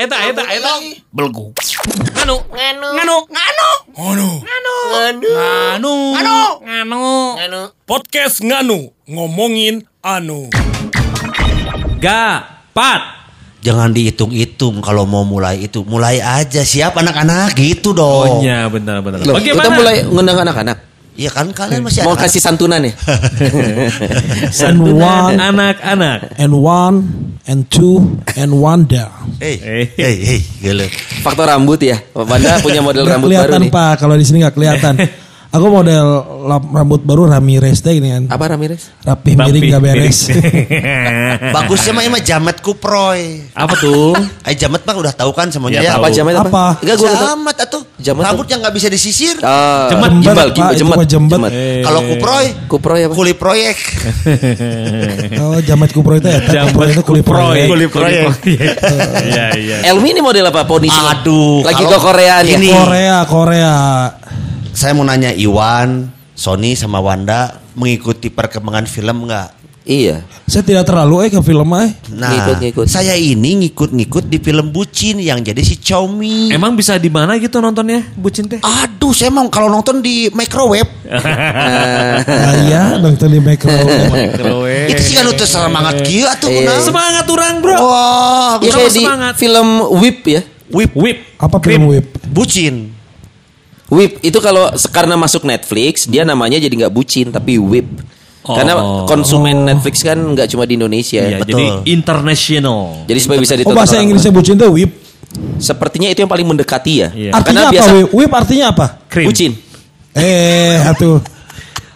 eta 0.00 0.16
eta 0.16 0.32
eta 0.32 0.42
eta 0.48 0.48
eta 0.56 0.56
eta 0.56 0.70
eta 0.80 1.06
belgu. 1.12 1.52
Anu 2.24 2.36
nganu 2.48 2.88
nganu 2.96 3.16
nganu 3.36 3.68
nganu 4.40 4.74
nganu 5.52 5.94
nganu 6.64 7.04
nganu 7.36 7.60
Podcast 7.84 8.40
Nganu 8.40 8.96
ngomongin 9.04 9.84
anu. 10.00 10.48
Gapat. 12.00 13.20
Jangan 13.60 13.92
dihitung-hitung 13.92 14.80
kalau 14.80 15.04
mau 15.04 15.20
mulai 15.20 15.60
itu 15.68 15.84
Mulai 15.84 16.16
aja 16.16 16.64
siap 16.64 16.96
anak-anak 16.96 17.52
gitu 17.60 17.92
dong 17.92 18.40
Oh 18.40 18.40
iya 18.40 18.72
benar 18.72 19.04
benar. 19.04 19.20
Loh, 19.20 19.36
kita 19.36 19.68
mulai 19.68 20.00
ngundang 20.08 20.48
anak-anak. 20.48 20.89
Iya 21.18 21.30
kan 21.34 21.50
kalian 21.50 21.82
masih 21.84 22.06
Mau 22.06 22.14
anak 22.14 22.30
kasih 22.30 22.40
santunan 22.40 22.80
ya? 22.86 22.94
santunan 24.60 25.36
anak-anak. 25.36 26.38
and 26.38 26.54
one 26.54 26.96
and 27.50 27.66
two 27.68 28.18
and 28.38 28.54
one 28.56 28.86
down. 28.86 29.34
Hei, 29.42 29.58
hei, 29.58 29.84
hei, 29.96 30.38
gila. 30.62 30.86
Faktor 31.24 31.50
rambut 31.50 31.80
ya. 31.82 31.98
Banda 32.14 32.62
punya 32.62 32.80
model 32.80 33.04
Nggak 33.04 33.14
rambut 33.18 33.28
baru 33.28 33.36
kelihatan 33.42 33.60
nih. 33.66 33.70
pak 33.72 33.92
kalau 34.00 34.14
di 34.16 34.24
sini 34.24 34.44
nggak 34.44 34.54
kelihatan. 34.54 34.94
Aku 35.50 35.66
model 35.66 36.06
lap- 36.46 36.70
rambut 36.70 37.02
baru 37.02 37.26
Ramirez 37.26 37.82
teh 37.82 37.90
gini 37.92 38.06
kan. 38.08 38.22
Apa 38.30 38.54
Ramirez? 38.54 38.86
Rapih 39.02 39.34
miring 39.34 39.62
gak 39.68 39.82
beres. 39.82 40.30
Bagusnya 41.54 41.90
mah 41.90 42.04
emang 42.04 42.22
jamet 42.22 42.62
kuproy. 42.62 43.50
Apa 43.50 43.74
tuh? 43.74 44.14
Eh 44.48 44.54
jamet 44.54 44.78
mah 44.80 44.94
udah 44.96 45.10
tahu 45.10 45.30
kan 45.30 45.50
semuanya 45.50 45.82
Ya, 45.82 45.82
ya. 45.84 45.92
Apa 45.96 46.06
jamet 46.08 46.34
apa? 46.34 46.46
Apa? 46.46 46.66
Enggak 46.78 46.96
gua. 46.96 47.10
Jamet 47.12 47.56
atuh. 47.60 47.82
Jamet 47.98 48.22
Rambut 48.22 48.46
yang 48.46 48.60
nggak 48.60 48.74
bisa 48.74 48.88
disisir. 48.88 49.34
Ah, 49.40 49.90
Jemet, 49.90 50.10
gimbal, 50.16 50.48
gimbal, 50.50 50.72
jemet. 50.72 50.96
mah 50.96 51.06
jembet. 51.08 51.40
Kalau 51.82 52.00
kuproy, 52.04 52.46
Kuproy 52.66 53.00
apa? 53.02 53.12
kuli 53.12 53.32
proyek. 53.34 53.76
Oh 55.40 55.58
jamet 55.58 55.90
kupro 55.90 56.14
itu 56.14 56.28
ya. 56.28 56.38
Kupro 56.68 56.86
itu 56.86 57.02
kulit 57.02 57.24
proyek. 57.24 57.66
Kulit 57.66 57.90
proyek. 57.90 58.24
Iya 58.46 59.46
iya. 59.52 59.76
Elmi 59.84 60.08
ini 60.08 60.20
model 60.20 60.46
apa? 60.46 60.62
Poni? 60.62 60.86
Aduh, 60.86 61.64
Lagi 61.64 61.82
ke 61.82 61.98
Koreaan 61.98 62.44
ya? 62.44 62.54
ini- 62.54 62.70
Korea 62.70 63.18
Korea. 63.24 63.74
Saya 64.70 64.94
mau 64.94 65.02
nanya 65.02 65.30
Iwan, 65.30 66.08
Sony 66.32 66.72
sama 66.72 66.98
Wanda 66.98 67.58
mengikuti 67.74 68.28
perkembangan 68.28 68.86
film 68.86 69.26
nggak? 69.26 69.60
Iya. 69.80 70.22
Saya 70.44 70.62
tidak 70.62 70.84
terlalu 70.84 71.26
eh 71.26 71.30
ke 71.32 71.40
film 71.40 71.66
eh. 71.74 71.90
Nah, 72.12 72.30
Ngikut, 72.30 72.56
ngikut. 72.60 72.86
saya 72.86 73.16
ini 73.16 73.64
ngikut-ngikut 73.64 74.24
di 74.24 74.38
film 74.38 74.70
Bucin 74.70 75.18
yang 75.18 75.40
jadi 75.40 75.58
si 75.58 75.74
Chomi. 75.76 76.46
Emang 76.48 76.76
bisa 76.76 76.94
di 76.94 77.08
mana 77.08 77.34
gitu 77.34 77.58
nontonnya, 77.58 78.04
bucin 78.14 78.46
teh? 78.46 78.60
Aduh, 78.60 79.10
saya 79.10 79.32
mau 79.32 79.42
kalau 79.48 79.66
nonton 79.66 79.98
di 79.98 80.30
microwave. 80.30 80.86
Nah, 81.10 82.54
iya 82.62 82.82
nonton 82.96 83.26
di 83.28 83.40
microwave. 83.48 84.86
Itu 84.86 85.02
sih 85.02 85.14
kan 85.16 85.26
udah 85.26 85.48
semangat 85.48 85.94
kieu 86.04 86.22
atuh 86.24 86.46
Iya. 86.46 86.58
kunaon. 86.62 86.82
Semangat 86.84 87.24
orang 87.26 87.54
bro. 87.58 87.74
Wah, 87.74 88.54
Ya 88.60 88.70
Sama 88.70 88.78
kayak 88.78 88.92
di 88.92 89.02
semangat. 89.02 89.32
film 89.34 89.68
Whip 89.98 90.18
ya. 90.24 90.42
whip, 90.70 90.92
Whip. 90.94 91.18
Apa 91.36 91.56
film 91.58 91.90
whip? 91.90 92.06
bucin. 92.30 92.94
Whip 93.90 94.22
itu 94.22 94.38
kalau 94.38 94.70
karena 94.88 95.14
masuk 95.14 95.42
Netflix 95.42 96.06
dia 96.06 96.22
namanya 96.22 96.56
jadi 96.56 96.70
nggak 96.70 96.92
bucin 96.92 97.28
tapi 97.28 97.58
Whip. 97.58 97.90
Karena 98.40 98.72
konsumen 99.04 99.68
Netflix 99.68 100.00
kan 100.00 100.16
nggak 100.16 100.48
cuma 100.48 100.64
di 100.64 100.74
Indonesia. 100.74 101.20
Iya, 101.20 101.38
betul. 101.38 101.52
jadi 101.52 101.64
international. 101.90 103.04
Jadi 103.04 103.18
supaya 103.20 103.38
bisa 103.38 103.52
Oh 103.52 103.58
ditonton. 103.58 103.76
bahasa 103.76 103.92
orang-orang. 103.92 104.06
Inggrisnya 104.08 104.32
bucin 104.32 104.54
tuh 104.56 104.70
whip. 104.72 104.90
Sepertinya 105.60 106.08
itu 106.08 106.18
yang 106.18 106.30
paling 106.30 106.46
mendekati 106.48 106.92
ya. 106.96 107.08
Iya. 107.12 107.30
Artinya 107.32 107.68
apa? 107.68 107.72
biasa 107.76 107.90
Whip? 107.92 108.08
Whip 108.10 108.32
artinya 108.32 108.66
apa? 108.70 108.86
Krim. 109.06 109.26
bucin. 109.28 109.52
Eh, 110.12 110.80
atuh. 110.80 111.20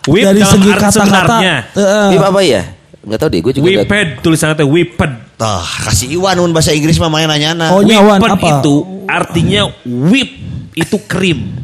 Whip 0.05 0.23
Dari 0.23 0.41
segi 0.45 0.69
arti 0.69 0.83
kata-kata. 0.85 0.93
sebenarnya. 0.93 1.55
eh, 1.73 2.09
Whip 2.13 2.23
apa 2.23 2.41
ya? 2.45 2.63
Nggak 3.05 3.19
tahu 3.19 3.29
deh, 3.29 3.41
gue 3.41 3.53
juga. 3.55 3.65
Whipped 3.67 4.11
tulisannya 4.21 4.55
teh 4.55 4.69
whipped. 4.69 5.13
Tah, 5.35 5.65
kasih 5.83 6.15
Iwan 6.15 6.39
un 6.39 6.53
bahasa 6.53 6.71
Inggris 6.71 6.95
mah 6.97 7.09
main 7.09 7.27
nanya 7.27 7.73
Oh, 7.73 7.81
Whipped 7.81 8.23
apa? 8.31 8.61
itu 8.61 8.75
artinya 9.05 9.73
whip 9.83 10.31
itu 10.73 10.97
krim. 11.09 11.64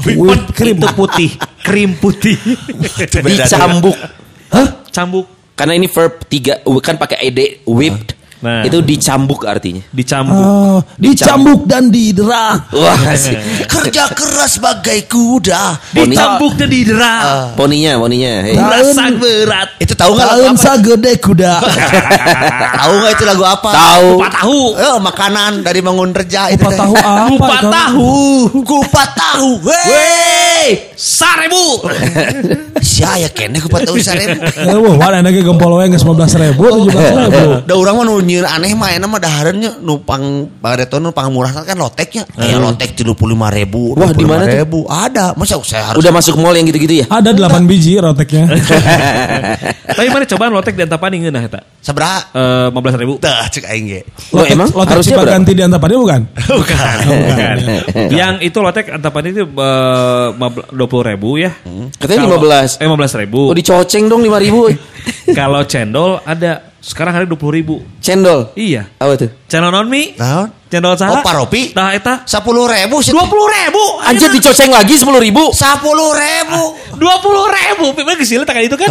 Whipped 0.00 0.56
cream. 0.56 0.80
itu 0.80 0.88
putih, 0.96 1.30
krim 1.60 1.90
putih. 2.00 2.36
Dicambuk. 3.12 3.96
Cambuk, 4.92 5.26
Karena 5.52 5.76
ini 5.76 5.88
verb 5.88 6.24
tiga, 6.28 6.64
kan 6.80 6.96
pakai 6.96 7.28
ed, 7.28 7.64
whipped. 7.68 8.21
Nah. 8.42 8.66
Itu 8.66 8.82
dicambuk 8.82 9.46
artinya. 9.46 9.78
dicambuk. 9.88 10.34
Oh, 10.34 10.82
dicambuk 10.98 11.62
dan 11.62 11.86
didera. 11.88 12.58
Wah, 12.68 12.98
sih. 13.14 13.38
Kerja 13.64 14.10
keras 14.10 14.58
bagai 14.58 15.06
kuda. 15.06 15.78
Poni- 15.94 16.10
Dicambuk 16.10 16.58
dan 16.58 16.66
didera. 16.66 17.14
Poninya, 17.54 17.94
poninya. 17.96 18.42
Hey. 18.42 18.58
Merasa 18.58 19.14
berat. 19.14 19.68
Itu 19.78 19.94
tahu 19.94 20.12
nggak 20.12 20.26
lagu 20.28 20.44
apa? 20.48 20.58
sagede 20.58 21.12
kuda. 21.16 21.54
tahu 22.74 22.92
nggak 22.98 23.12
itu 23.14 23.24
lagu 23.30 23.44
apa? 23.44 23.70
Tahu. 23.70 24.06
Kupat 24.18 24.32
tahu. 24.34 24.60
Eh, 24.74 24.98
makanan 24.98 25.52
dari 25.62 25.80
Mangun 25.80 26.10
Reja 26.10 26.50
itu. 26.50 26.58
Kupat 26.58 26.72
teh. 26.72 26.80
tahu 26.82 26.94
apa? 26.98 27.26
Kupat 27.30 27.62
tahu. 27.64 28.10
Kupat 28.60 29.08
tahu. 29.14 29.50
Wey. 29.62 30.31
Wey, 30.62 30.94
sarebu. 30.94 31.82
Saya 33.02 33.26
kene 33.34 33.58
kupat 33.58 33.82
tahu 33.82 33.98
sarebu. 33.98 34.46
Ya, 34.62 34.78
wah, 34.78 34.94
wah, 34.94 35.10
enaknya 35.10 35.42
gempol 35.42 35.74
wae 35.74 35.90
geus 35.90 36.06
15 36.06 36.38
ribu, 36.38 36.86
17 36.86 36.94
ribu. 36.94 37.42
Da 37.66 37.74
urang 37.74 37.98
mah 37.98 38.04
nu 38.06 38.22
nyieun 38.22 38.46
aneh 38.46 38.70
mah 38.78 38.94
enak 38.94 39.10
mah 39.10 39.18
dahareunnya 39.18 39.82
nupang 39.82 40.46
bareton 40.62 41.02
nupang 41.02 41.34
murah 41.34 41.50
kan 41.50 41.74
loteknya. 41.74 42.30
Kayak 42.38 42.62
lotek 42.62 42.94
35 42.94 43.10
ribu. 43.58 43.98
Wah, 43.98 44.14
di 44.14 44.22
mana 44.22 44.46
tuh? 44.46 44.62
ribu. 44.62 44.78
Ada. 44.86 45.34
Masa 45.34 45.58
saya 45.66 45.90
harus 45.90 45.98
Udah 45.98 46.14
masuk 46.14 46.38
mall 46.38 46.54
yang 46.54 46.70
gitu-gitu 46.70 47.02
ya? 47.02 47.06
Ada 47.10 47.34
8 47.34 47.66
biji 47.66 47.98
roteknya. 47.98 48.46
Tapi 49.98 50.08
mana 50.14 50.24
cobaan 50.30 50.50
lotek 50.54 50.78
di 50.78 50.86
Antapani 50.86 51.26
ngeunah 51.26 51.42
eta? 51.42 51.60
Sabra. 51.82 52.22
Eh, 52.30 52.70
15 52.70 53.02
ribu. 53.02 53.18
Tah 53.18 53.50
cek 53.50 53.66
aing 53.66 53.86
ge. 53.90 54.00
Loh, 54.30 54.46
emang 54.46 54.70
lotek 54.70 55.10
berapa? 55.10 55.26
ganti 55.26 55.58
di 55.58 55.62
antapani 55.66 55.94
bukan? 55.98 56.20
Bukan. 56.62 56.96
Bukan. 57.10 57.56
Yang 58.14 58.34
itu 58.46 58.58
lotek 58.62 58.86
Antapani 58.94 59.34
itu 59.34 59.42
dua 60.52 60.86
puluh 60.86 61.04
ribu 61.08 61.36
ya. 61.36 61.50
Katanya 61.96 62.28
Kalau- 62.28 62.40
15. 62.44 62.78
Eh 62.78 62.86
15 62.86 63.20
ribu. 63.24 63.40
Oh 63.50 63.56
dicoceng 63.56 64.04
dong 64.06 64.22
5 64.22 64.44
ribu. 64.44 64.68
Kalau 65.38 65.64
cendol 65.66 66.20
ada 66.22 66.70
sekarang 66.78 67.14
ada 67.14 67.26
dua 67.26 67.38
puluh 67.38 67.54
ribu. 67.58 67.74
Cendol. 67.98 68.50
Iya. 68.54 68.86
Apa 68.98 69.14
tuh? 69.16 69.30
Cendol 69.46 69.70
non 69.70 69.86
mi? 69.86 70.14
Naon? 70.14 70.50
Cendol 70.66 70.94
saha? 70.96 71.18
Oh, 71.18 71.22
paropi? 71.22 71.70
Nah 71.72 71.92
eta 71.92 72.24
10 72.24 72.42
ribu 72.42 72.96
dua 73.02 73.24
puluh 73.26 73.46
ribu. 73.46 73.84
Anjir 74.02 74.28
dicoceng 74.30 74.70
lagi 74.70 74.94
10 74.96 75.06
ribu. 75.18 75.50
10 75.50 75.62
ribu. 76.18 76.62
Dua 76.98 77.14
puluh 77.18 77.44
ribu. 77.48 77.84
Pimpinan 77.94 78.18
ke 78.18 78.24
sini 78.24 78.42
tak 78.42 78.60
itu 78.60 78.74
kan? 78.74 78.88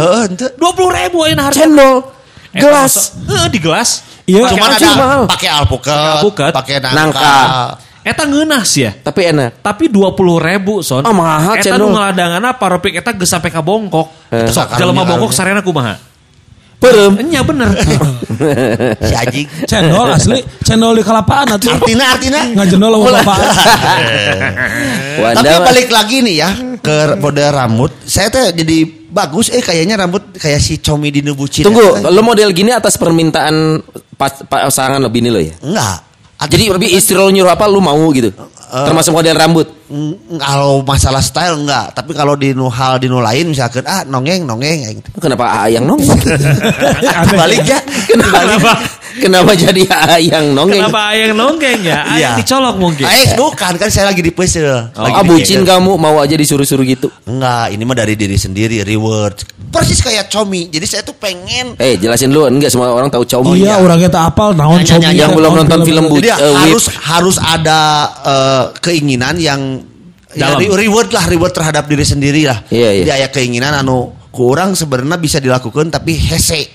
Dua 0.56 0.72
puluh 0.72 0.90
ribu 0.90 1.24
ayeuna 1.24 1.48
harga. 1.48 1.62
Cendol. 1.64 2.02
Eh, 2.52 2.60
Gelas. 2.60 3.16
Eh, 3.28 3.48
di 3.48 3.58
gelas. 3.60 3.90
Iya. 4.22 4.46
Anjir 4.46 4.60
ada 4.62 5.26
pakai 5.26 5.50
alpukat, 5.50 5.96
Alpukat. 6.22 6.52
pakai 6.54 6.78
nangka. 6.78 6.94
Nangka. 6.94 7.34
Eta 8.02 8.26
ngeunas 8.26 8.70
ya. 8.74 8.90
Tapi 8.98 9.30
enak. 9.30 9.62
Tapi 9.62 9.86
dua 9.86 10.10
puluh 10.18 10.42
ribu 10.42 10.82
son. 10.82 11.06
Oh, 11.06 11.14
mahal, 11.14 11.54
Eta 11.54 11.70
cendol. 11.70 11.90
nu 11.90 11.94
ngaladangana 11.94 12.58
paropik 12.58 12.98
eta 12.98 13.14
geus 13.14 13.30
sampai 13.30 13.54
ka 13.54 13.62
bongkok. 13.62 14.10
Eh. 14.34 14.50
Sok 14.50 14.74
jelema 14.74 15.06
bongkok 15.06 15.30
sarena 15.30 15.62
kumaha? 15.62 15.94
Perem. 16.82 17.14
Enya 17.22 17.46
bener. 17.46 17.70
Si 19.06 19.14
anjing. 19.14 19.46
Cendol 19.70 20.10
asli, 20.10 20.42
cendol 20.66 20.98
di 20.98 21.06
kelapaan 21.06 21.54
atuh. 21.54 21.78
Artina 21.78 22.10
artina. 22.10 22.42
Ngajendol 22.58 22.90
sama 22.90 23.04
kelapaan. 23.06 23.46
Wanda 25.22 25.38
Tapi 25.38 25.54
balik 25.62 25.88
lagi 25.94 26.16
nih 26.26 26.34
ya 26.42 26.50
ke 26.82 27.22
mode 27.22 27.44
rambut. 27.54 27.92
Saya 28.02 28.34
tuh 28.34 28.50
jadi 28.50 28.82
bagus 29.14 29.54
eh 29.54 29.62
kayaknya 29.62 29.94
rambut 29.94 30.34
kayak 30.34 30.58
si 30.58 30.82
Comi 30.82 31.14
di 31.14 31.22
Nubucin. 31.22 31.62
Tunggu, 31.62 32.02
lo 32.02 32.20
model 32.26 32.50
gini 32.50 32.74
atas 32.74 32.98
permintaan 32.98 33.78
pas, 34.18 34.42
pasangan 34.42 34.98
lo 34.98 35.06
bini 35.06 35.30
lo 35.30 35.38
ya? 35.38 35.54
Enggak. 35.62 36.11
Jadi 36.46 36.70
bi- 36.78 36.92
istri 36.94 37.14
lo 37.14 37.28
nyuruh 37.28 37.52
apa 37.52 37.66
lo 37.66 37.78
mau 37.78 38.08
gitu? 38.10 38.32
Termasuk 38.72 39.12
model 39.12 39.36
rambut. 39.36 39.66
Kalau 40.34 40.80
masalah 40.80 41.20
style 41.20 41.56
enggak, 41.58 41.92
tapi 41.92 42.12
kalau 42.12 42.32
di 42.32 42.50
nu 42.50 42.66
hal 42.66 42.96
di 42.96 43.06
nu 43.06 43.18
lain 43.18 43.48
misalkan 43.48 43.84
ah 43.84 44.02
nongeng 44.02 44.42
nongeng 44.42 44.88
gitu. 44.94 45.08
Kenapa 45.18 45.62
ayang 45.62 45.84
nong? 45.84 46.00
Balik 47.34 47.62
ya. 47.62 47.78
kenapa, 48.12 48.72
kenapa 49.18 49.50
jadi 49.52 49.82
ayang 50.16 50.52
nong? 50.52 50.72
Kenapa 50.72 51.12
ayang 51.12 51.36
nongkeng 51.36 51.80
ya? 51.82 52.00
Ayang 52.06 52.16
Iya. 52.16 52.30
dicolok 52.38 52.76
mungkin. 52.76 53.04
Eh 53.04 53.34
bukan 53.34 53.72
kan 53.76 53.88
saya 53.88 54.08
lagi 54.08 54.20
di 54.20 54.32
pesel. 54.32 54.88
Lagi 54.90 55.12
Ah 55.12 55.20
di- 55.20 55.28
bucin 55.28 55.60
kamu 55.62 55.92
mau 55.94 56.16
aja 56.18 56.32
disuruh-suruh 56.32 56.84
gitu. 56.84 57.12
Enggak, 57.24 57.70
ini 57.70 57.82
mah 57.82 57.96
dari 57.96 58.14
diri 58.14 58.36
sendiri 58.36 58.80
reward. 58.80 59.44
Persis 59.68 60.00
kayak 60.00 60.28
Comi. 60.28 60.68
Jadi 60.68 60.84
saya 60.84 61.02
tuh 61.02 61.16
pengen 61.16 61.76
Eh 61.76 61.96
jelasin 61.96 62.28
lu 62.28 62.44
enggak 62.44 62.68
semua 62.68 62.88
orang 62.88 63.08
tahu 63.08 63.24
comi. 63.24 63.60
Iya, 63.60 63.80
orangnya 63.80 64.08
tak 64.08 64.32
apal 64.32 64.52
naon 64.52 64.80
nyanyi 64.80 65.18
yang 65.18 65.32
belum 65.32 65.52
nonton 65.54 65.80
film 65.82 66.04
Bu- 66.06 66.16
Jadi 66.16 66.28
eh, 66.30 66.54
harus 66.54 66.84
harus 66.92 67.36
ada 67.36 67.80
eh, 68.22 68.64
keinginan 68.78 69.36
yang 69.36 69.60
ya, 69.60 69.81
Dalam. 70.34 70.58
re- 70.58 70.72
reward 70.80 71.08
lah 71.10 71.24
reward 71.26 71.52
terhadap 71.52 71.84
diri 71.84 72.02
sendiri 72.02 72.42
lah. 72.44 72.64
Iya, 72.68 72.88
iya. 72.92 73.02
Jadi 73.04 73.10
aya 73.12 73.28
keinginan 73.28 73.72
anu 73.74 74.12
kurang 74.28 74.72
sebenarnya 74.72 75.16
bisa 75.16 75.38
dilakukan 75.38 75.88
tapi 75.88 76.16
hese. 76.16 76.72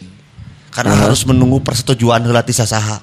Karena 0.69 0.94
harus 0.94 1.25
menunggu 1.25 1.57
persetujuan 1.59 2.21
heula 2.21 2.45
ti 2.45 2.54
sasaha. 2.54 3.01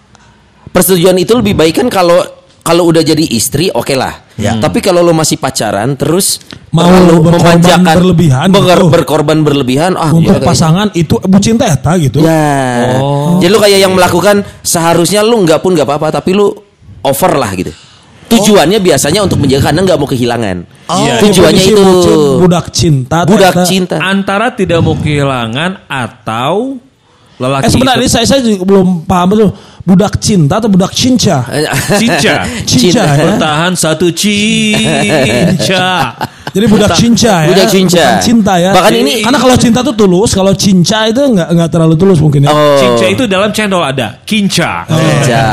Persetujuan 0.71 1.19
itu 1.19 1.35
lebih 1.35 1.55
baik 1.55 1.83
kan 1.83 1.89
kalau 1.91 2.23
kalau 2.63 2.89
udah 2.89 3.03
jadi 3.03 3.21
istri 3.21 3.69
oke 3.69 3.93
lah. 3.93 4.25
Ya. 4.35 4.59
Tapi 4.59 4.79
kalau 4.79 4.99
lo 4.99 5.11
masih 5.11 5.37
pacaran 5.37 5.95
terus 5.95 6.43
Mau 6.71 6.83
terlalu 6.83 7.31
berkorban 7.31 7.59
memanjakan, 7.61 7.95
berlebihan 7.95 8.47
ber- 8.51 8.63
gitu. 8.65 8.87
berkorban 8.91 9.39
berlebihan 9.43 9.93
ah 9.95 10.11
Untuk 10.11 10.35
ya 10.35 10.39
kayak- 10.39 10.49
pasangan 10.49 10.89
itu 10.91 11.15
bucin 11.23 11.55
teh 11.55 11.71
gitu. 12.01 12.19
Ya. 12.19 12.99
Oh. 12.99 13.39
Jadi 13.39 13.51
lu 13.51 13.59
kayak 13.59 13.79
yang 13.79 13.95
melakukan 13.95 14.43
seharusnya 14.63 15.23
lu 15.23 15.39
nggak 15.43 15.63
pun 15.63 15.75
nggak 15.75 15.87
apa-apa 15.87 16.19
tapi 16.19 16.35
lu 16.35 16.51
over 17.03 17.33
lah 17.37 17.51
gitu. 17.55 17.71
Tujuannya 18.27 18.79
biasanya 18.79 19.21
untuk 19.21 19.39
menjaga 19.39 19.71
karena 19.71 19.81
nggak 19.83 19.99
mau 19.99 20.09
kehilangan. 20.09 20.57
Iya. 20.85 21.15
Tujuannya 21.21 21.61
Definisi 21.61 21.73
itu 21.73 22.17
budak 22.41 22.67
cinta. 22.71 23.19
budak 23.25 23.55
cinta. 23.65 23.97
Antara 23.99 24.51
tidak 24.51 24.81
mau 24.81 24.95
kehilangan 24.95 25.87
atau 25.87 26.77
lelaki 27.35 27.67
Eh 27.67 27.71
sebenarnya 27.71 28.07
itu- 28.07 28.15
saya 28.15 28.27
saya 28.27 28.41
juga 28.41 28.65
belum 28.65 29.05
paham 29.05 29.27
betul 29.29 29.49
budak 29.83 30.15
cinta 30.19 30.57
atau 30.57 30.69
budak 30.69 30.93
cinca. 30.93 31.45
Cinca. 32.01 32.35
Cinca 32.65 33.03
ya. 33.05 33.25
Bertahan 33.27 33.73
satu 33.75 34.09
cinca. 34.09 35.89
Jadi 36.55 36.67
budak 36.71 36.91
cinca 36.95 37.35
ya. 37.43 37.49
Budak 37.51 37.67
cinca. 37.67 37.99
Bukan 37.99 38.15
cinta 38.23 38.53
ya. 38.57 38.71
Bahkan 38.71 38.93
ini- 38.95 39.21
karena 39.21 39.39
kalau 39.43 39.57
cinta 39.59 39.79
tuh 39.83 39.95
tulus, 39.95 40.31
kalau 40.31 40.55
cinca 40.55 40.99
itu 41.05 41.19
nggak 41.19 41.49
nggak 41.51 41.69
terlalu 41.69 41.95
tulus 41.99 42.19
mungkin 42.23 42.47
ya. 42.47 42.55
Oh. 42.55 42.79
Cinca 42.79 43.05
itu 43.11 43.23
dalam 43.27 43.51
cendol 43.51 43.83
ada. 43.83 44.23
Kinca. 44.23 44.87
Cinca. 44.87 45.45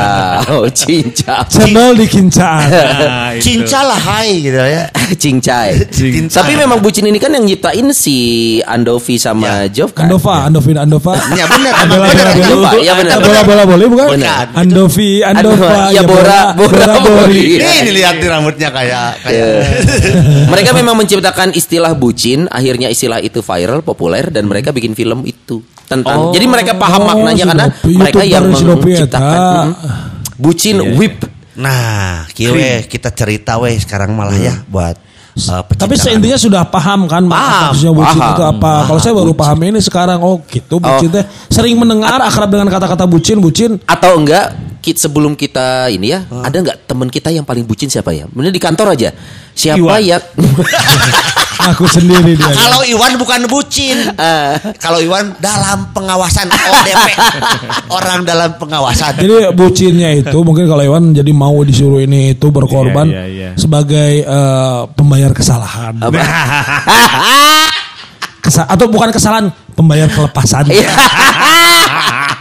Oh, 0.54 0.66
cinca. 0.70 1.36
Cendol 1.50 1.98
di 1.98 2.06
kincaan. 2.06 2.70
Nah. 3.02 3.34
Cinca 3.40 3.82
lah 3.82 3.98
hai 3.98 4.44
gitu 4.44 4.62
ya. 4.62 4.86
Cincai. 5.24 5.90
Tapi 6.28 6.52
memang 6.54 6.78
bucin 6.78 7.04
ini 7.04 7.18
kan 7.18 7.34
yang 7.34 7.44
nyiptain 7.44 7.90
si 7.92 8.18
Andovi 8.62 9.18
sama 9.18 9.66
Jov 9.68 9.96
kan. 9.96 10.06
Andova, 10.06 10.46
Andovin, 10.46 10.78
Andova. 10.78 11.14
Ya 11.40 11.48
benar, 11.48 11.74
Bola, 11.88 12.06
benar, 12.06 12.12
bola, 12.12 12.32
benar. 12.36 12.48
bola. 12.52 12.70
Iya 12.78 12.94
benar. 12.94 13.18
Bola 13.20 13.42
bola 13.42 13.64
boleh 13.66 13.88
bukan? 13.90 14.08
Benar. 14.14 14.46
Andovi, 14.54 15.12
Andova, 15.24 15.90
Ya, 15.90 16.04
Bora, 16.06 16.54
Bora, 16.54 16.94
Bori. 17.02 17.58
Ini, 17.58 17.72
ini 17.82 17.92
lihat 17.96 18.20
di 18.20 18.28
rambutnya 18.28 18.70
kayak 18.70 19.08
kayak 19.24 19.48
Mereka 20.52 20.70
memang 20.76 20.91
menciptakan 20.94 21.54
istilah 21.56 21.94
bucin, 21.98 22.48
akhirnya 22.48 22.88
istilah 22.92 23.20
itu 23.20 23.44
viral, 23.44 23.82
populer 23.82 24.30
dan 24.30 24.48
mereka 24.48 24.72
bikin 24.72 24.96
film 24.96 25.26
itu 25.26 25.62
tentang. 25.92 26.32
Oh. 26.32 26.32
Jadi 26.32 26.46
mereka 26.48 26.72
paham 26.80 27.02
Oh, 27.02 27.08
maknanya 27.12 27.46
karena 27.50 27.66
Dopi, 27.68 27.94
mereka 27.98 28.22
yang 28.24 28.46
Dopi 28.48 28.94
menciptakan 28.94 29.68
eta. 29.68 29.74
mm, 29.74 30.00
bucin 30.38 30.78
whip. 30.96 31.18
Nah, 31.58 32.30
kieu 32.32 32.56
we, 32.56 32.86
kita 32.88 33.12
cerita 33.12 33.60
we 33.60 33.76
sekarang 33.76 34.16
malah 34.16 34.38
ya 34.38 34.56
buat 34.72 34.96
uh, 35.36 35.62
Tapi 35.68 35.96
seintinya 36.00 36.40
sudah 36.40 36.64
paham 36.64 37.12
kan 37.12 37.28
Paham, 37.28 37.76
maksudnya 37.76 37.94
bucin 37.94 38.20
paham, 38.22 38.32
itu 38.32 38.44
apa. 38.48 38.74
Kalau 38.88 39.00
saya 39.04 39.14
baru 39.18 39.34
paham 39.36 39.60
ini 39.68 39.80
sekarang 39.84 40.20
oh 40.24 40.40
gitu 40.48 40.80
bucin 40.80 41.10
teh 41.12 41.26
sering 41.52 41.76
mendengar 41.76 42.24
akrab 42.24 42.48
dengan 42.48 42.72
kata-kata 42.72 43.04
bucin, 43.04 43.44
bucin. 43.44 43.82
Atau 43.84 44.16
enggak 44.22 44.71
kit 44.82 44.98
sebelum 44.98 45.38
kita 45.38 45.88
ini 45.88 46.12
ya, 46.12 46.26
ada 46.42 46.58
enggak 46.58 46.90
teman 46.90 47.08
kita 47.08 47.30
yang 47.30 47.46
paling 47.46 47.64
bucin 47.64 47.88
siapa 47.88 48.10
ya? 48.12 48.26
Bener 48.28 48.50
di 48.50 48.58
kantor 48.58 48.98
aja. 48.98 49.14
Siapa 49.54 49.78
Iwan. 49.78 50.02
ya? 50.02 50.18
Aku 51.70 51.86
sendiri 51.86 52.34
dia. 52.34 52.50
Kalau 52.58 52.82
Iwan 52.82 53.22
bukan 53.22 53.46
bucin. 53.46 53.94
Ah. 54.18 54.58
Kalau 54.82 54.98
Iwan 54.98 55.38
dalam 55.38 55.94
pengawasan 55.94 56.50
ODP. 56.50 57.08
Orang 57.94 58.26
dalam 58.26 58.58
pengawasan. 58.58 59.22
Jadi 59.22 59.54
bucinnya 59.54 60.10
itu 60.10 60.42
mungkin 60.42 60.66
kalau 60.66 60.82
Iwan 60.82 61.14
jadi 61.14 61.30
mau 61.30 61.62
disuruh 61.62 62.02
ini 62.02 62.34
itu 62.34 62.50
berkorban 62.50 63.06
Iya, 63.06 63.24
iya, 63.24 63.24
iya. 63.30 63.50
sebagai 63.54 64.26
eh, 64.26 64.80
pembayar 64.98 65.30
kesalahan. 65.38 66.02
Kesa- 68.42 68.66
atau 68.66 68.90
bukan 68.90 69.14
kesalahan, 69.14 69.54
pembayar 69.78 70.10
kelepasan. 70.10 70.66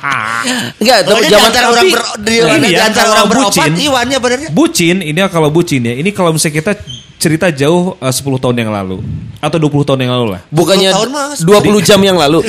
Iya. 0.00 0.56
Enggak, 0.80 0.98
di 1.04 1.28
zaman 1.28 1.48
antara 1.52 1.66
orang 1.68 1.84
tapi 1.84 1.90
ber, 1.92 2.02
di, 2.24 2.34
ini 2.40 2.68
di 2.68 2.72
ya, 2.72 2.88
antara 2.88 3.08
orang 3.12 3.26
berobat 3.28 3.52
bucin- 3.52 3.76
Iwannya 3.76 4.18
benernya. 4.18 4.48
Bucin, 4.50 4.96
ini 5.04 5.18
kalau 5.28 5.48
bucin 5.52 5.82
ya. 5.84 5.94
Ini 5.96 6.10
kalau 6.10 6.30
misalnya 6.32 6.56
kita 6.64 6.72
cerita 7.20 7.46
jauh 7.52 8.00
eh, 8.00 8.08
10 8.08 8.40
tahun 8.40 8.56
yang 8.56 8.70
lalu 8.72 9.04
atau 9.38 9.56
20 9.60 9.84
tahun 9.84 10.00
yang 10.08 10.12
lalu 10.16 10.26
lah. 10.36 10.40
bukannya 10.48 10.88
20 10.88 10.96
tahun, 10.96 11.08
Mas. 11.12 11.38
20 11.84 11.88
jam 11.88 12.00
yang 12.00 12.16
lalu. 12.16 12.40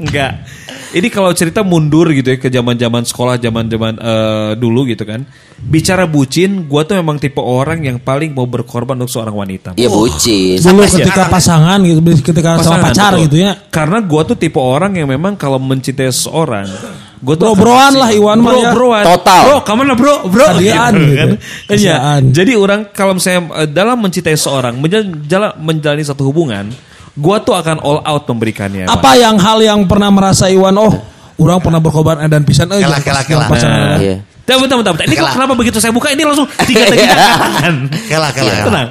Enggak. 0.00 0.32
Ini 0.94 1.10
kalau 1.10 1.34
cerita 1.34 1.60
mundur 1.60 2.06
gitu 2.10 2.30
ya 2.30 2.38
ke 2.38 2.46
zaman-zaman 2.46 3.02
sekolah, 3.02 3.34
zaman-zaman 3.36 3.98
eh, 3.98 4.50
dulu 4.54 4.86
gitu 4.86 5.02
kan. 5.02 5.26
Bicara 5.58 6.06
bucin, 6.06 6.64
gua 6.64 6.82
tuh 6.82 6.94
memang 6.94 7.18
tipe 7.18 7.38
orang 7.38 7.82
yang 7.82 7.98
paling 7.98 8.30
mau 8.30 8.46
berkorban 8.46 8.94
untuk 8.94 9.10
seorang 9.10 9.34
wanita. 9.34 9.74
Iya 9.74 9.90
bucin. 9.90 10.62
Dulu 10.62 10.80
Sampai 10.80 11.02
ketika 11.02 11.22
pasangan 11.26 11.78
gitu, 11.82 11.98
ketika 12.22 12.48
sama 12.54 12.62
Pasangan, 12.62 12.84
pacar 12.86 13.10
betul. 13.10 13.24
gitu 13.26 13.36
ya. 13.42 13.52
Karena 13.68 13.98
gua 13.98 14.22
tuh 14.22 14.36
tipe 14.36 14.56
orang 14.56 14.94
yang 14.94 15.08
memang 15.08 15.34
kalau 15.34 15.58
mencintai 15.58 16.06
seseorang, 16.08 16.70
gua 17.18 17.34
tuh 17.34 17.46
Bro-broan 17.50 17.90
akan- 17.90 17.98
lah 17.98 18.10
Iwan 18.12 18.38
mah 18.38 18.52
bro, 18.52 18.60
ya. 18.60 18.70
broan. 18.70 19.04
Total. 19.04 19.42
Bro, 19.42 19.56
ke 19.60 19.72
mana 19.74 19.92
bro? 19.94 20.14
Bro. 20.30 20.46
Hadian 20.46 20.92
gitu. 20.94 21.14
kan. 21.16 21.28
Iya. 21.34 21.66
Kasihan. 21.66 22.22
Jadi 22.30 22.52
orang 22.54 22.80
kalau 22.94 23.12
misalnya 23.16 23.40
eh, 23.58 23.68
dalam 23.68 23.98
mencintai 23.98 24.36
seseorang, 24.36 24.78
menjala- 24.78 25.58
menjalani 25.58 26.04
satu 26.06 26.22
hubungan, 26.22 26.70
gua 27.14 27.36
tuh 27.38 27.54
akan 27.54 27.78
all 27.80 28.00
out 28.00 28.24
memberikannya. 28.26 28.84
Apa 28.84 29.14
yang 29.14 29.38
hal 29.38 29.58
yang 29.58 29.80
pernah 29.84 30.10
merasa 30.10 30.46
Iwan 30.46 30.74
oh 30.76 30.92
orang 31.34 31.58
pernah 31.58 31.78
berkorban 31.78 32.22
dan 32.24 32.42
pisan 32.42 32.70
eh 32.70 32.78
Kela, 32.78 32.98
jangan 32.98 33.02
kela, 33.02 33.14
pas- 33.14 33.26
kela. 33.26 33.44
pasangan. 33.48 33.78
Nah. 33.78 33.98
Iya. 33.98 34.16
Bentar, 34.44 34.56
bentar, 34.60 34.76
bentar, 34.76 34.92
bentar. 34.92 35.06
Ini 35.08 35.14
kok 35.16 35.30
kenapa 35.32 35.52
begitu 35.56 35.78
saya 35.80 35.88
buka 35.90 36.12
ini 36.12 36.20
langsung 36.20 36.44
tiga 36.68 36.84
tiga 36.84 37.04
katakan. 37.10 37.74
Kela, 38.04 38.28
kela, 38.28 38.50
kela. 38.52 38.64
Tenang. 38.68 38.88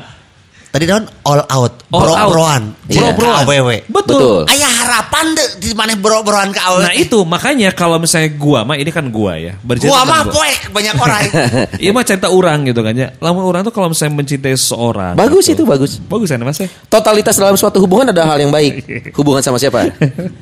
Tadi 0.74 0.90
daun 0.90 1.06
all 1.30 1.46
out, 1.54 1.86
All 1.94 2.02
bro 2.02 2.14
out. 2.18 2.30
broan, 2.34 2.62
Iya. 2.90 3.14
bro 3.14 3.30
AWW. 3.30 3.86
Betul. 3.94 4.18
Betul. 4.18 4.42
Ayah 4.50 4.72
harapan 4.82 5.26
deh 5.38 5.50
di 5.62 5.70
mana 5.78 5.94
bro 5.94 6.26
broan 6.26 6.50
ke 6.50 6.58
AWW. 6.58 6.82
Nah 6.82 6.94
itu 6.98 7.22
makanya 7.30 7.70
kalau 7.78 8.02
misalnya 8.02 8.34
gua 8.34 8.66
mah 8.66 8.74
ini 8.74 8.90
kan 8.90 9.06
gua 9.14 9.38
ya. 9.38 9.54
bercerita 9.62 9.94
Gua 9.94 10.02
tentang 10.02 10.26
mah 10.26 10.34
poek 10.34 10.58
banyak 10.74 10.96
orang. 10.98 11.24
Iya 11.84 11.94
mah 11.94 12.02
cerita 12.02 12.34
orang 12.34 12.66
gitu 12.66 12.82
kan 12.82 12.98
ya. 12.98 13.14
Lamun 13.22 13.46
orang 13.46 13.62
tuh 13.62 13.70
kalau 13.70 13.94
misalnya 13.94 14.18
mencintai 14.18 14.58
seseorang. 14.58 15.14
Bagus 15.14 15.46
gitu. 15.46 15.62
itu 15.62 15.64
bagus. 15.70 16.02
Bagus 16.02 16.34
ya 16.34 16.42
mas 16.42 16.58
ya. 16.58 16.66
Totalitas 16.90 17.38
dalam 17.38 17.54
suatu 17.54 17.78
hubungan 17.78 18.10
ada 18.10 18.34
hal 18.34 18.42
yang 18.42 18.50
baik. 18.50 18.74
Hubungan 19.22 19.46
sama 19.46 19.62
siapa? 19.62 19.94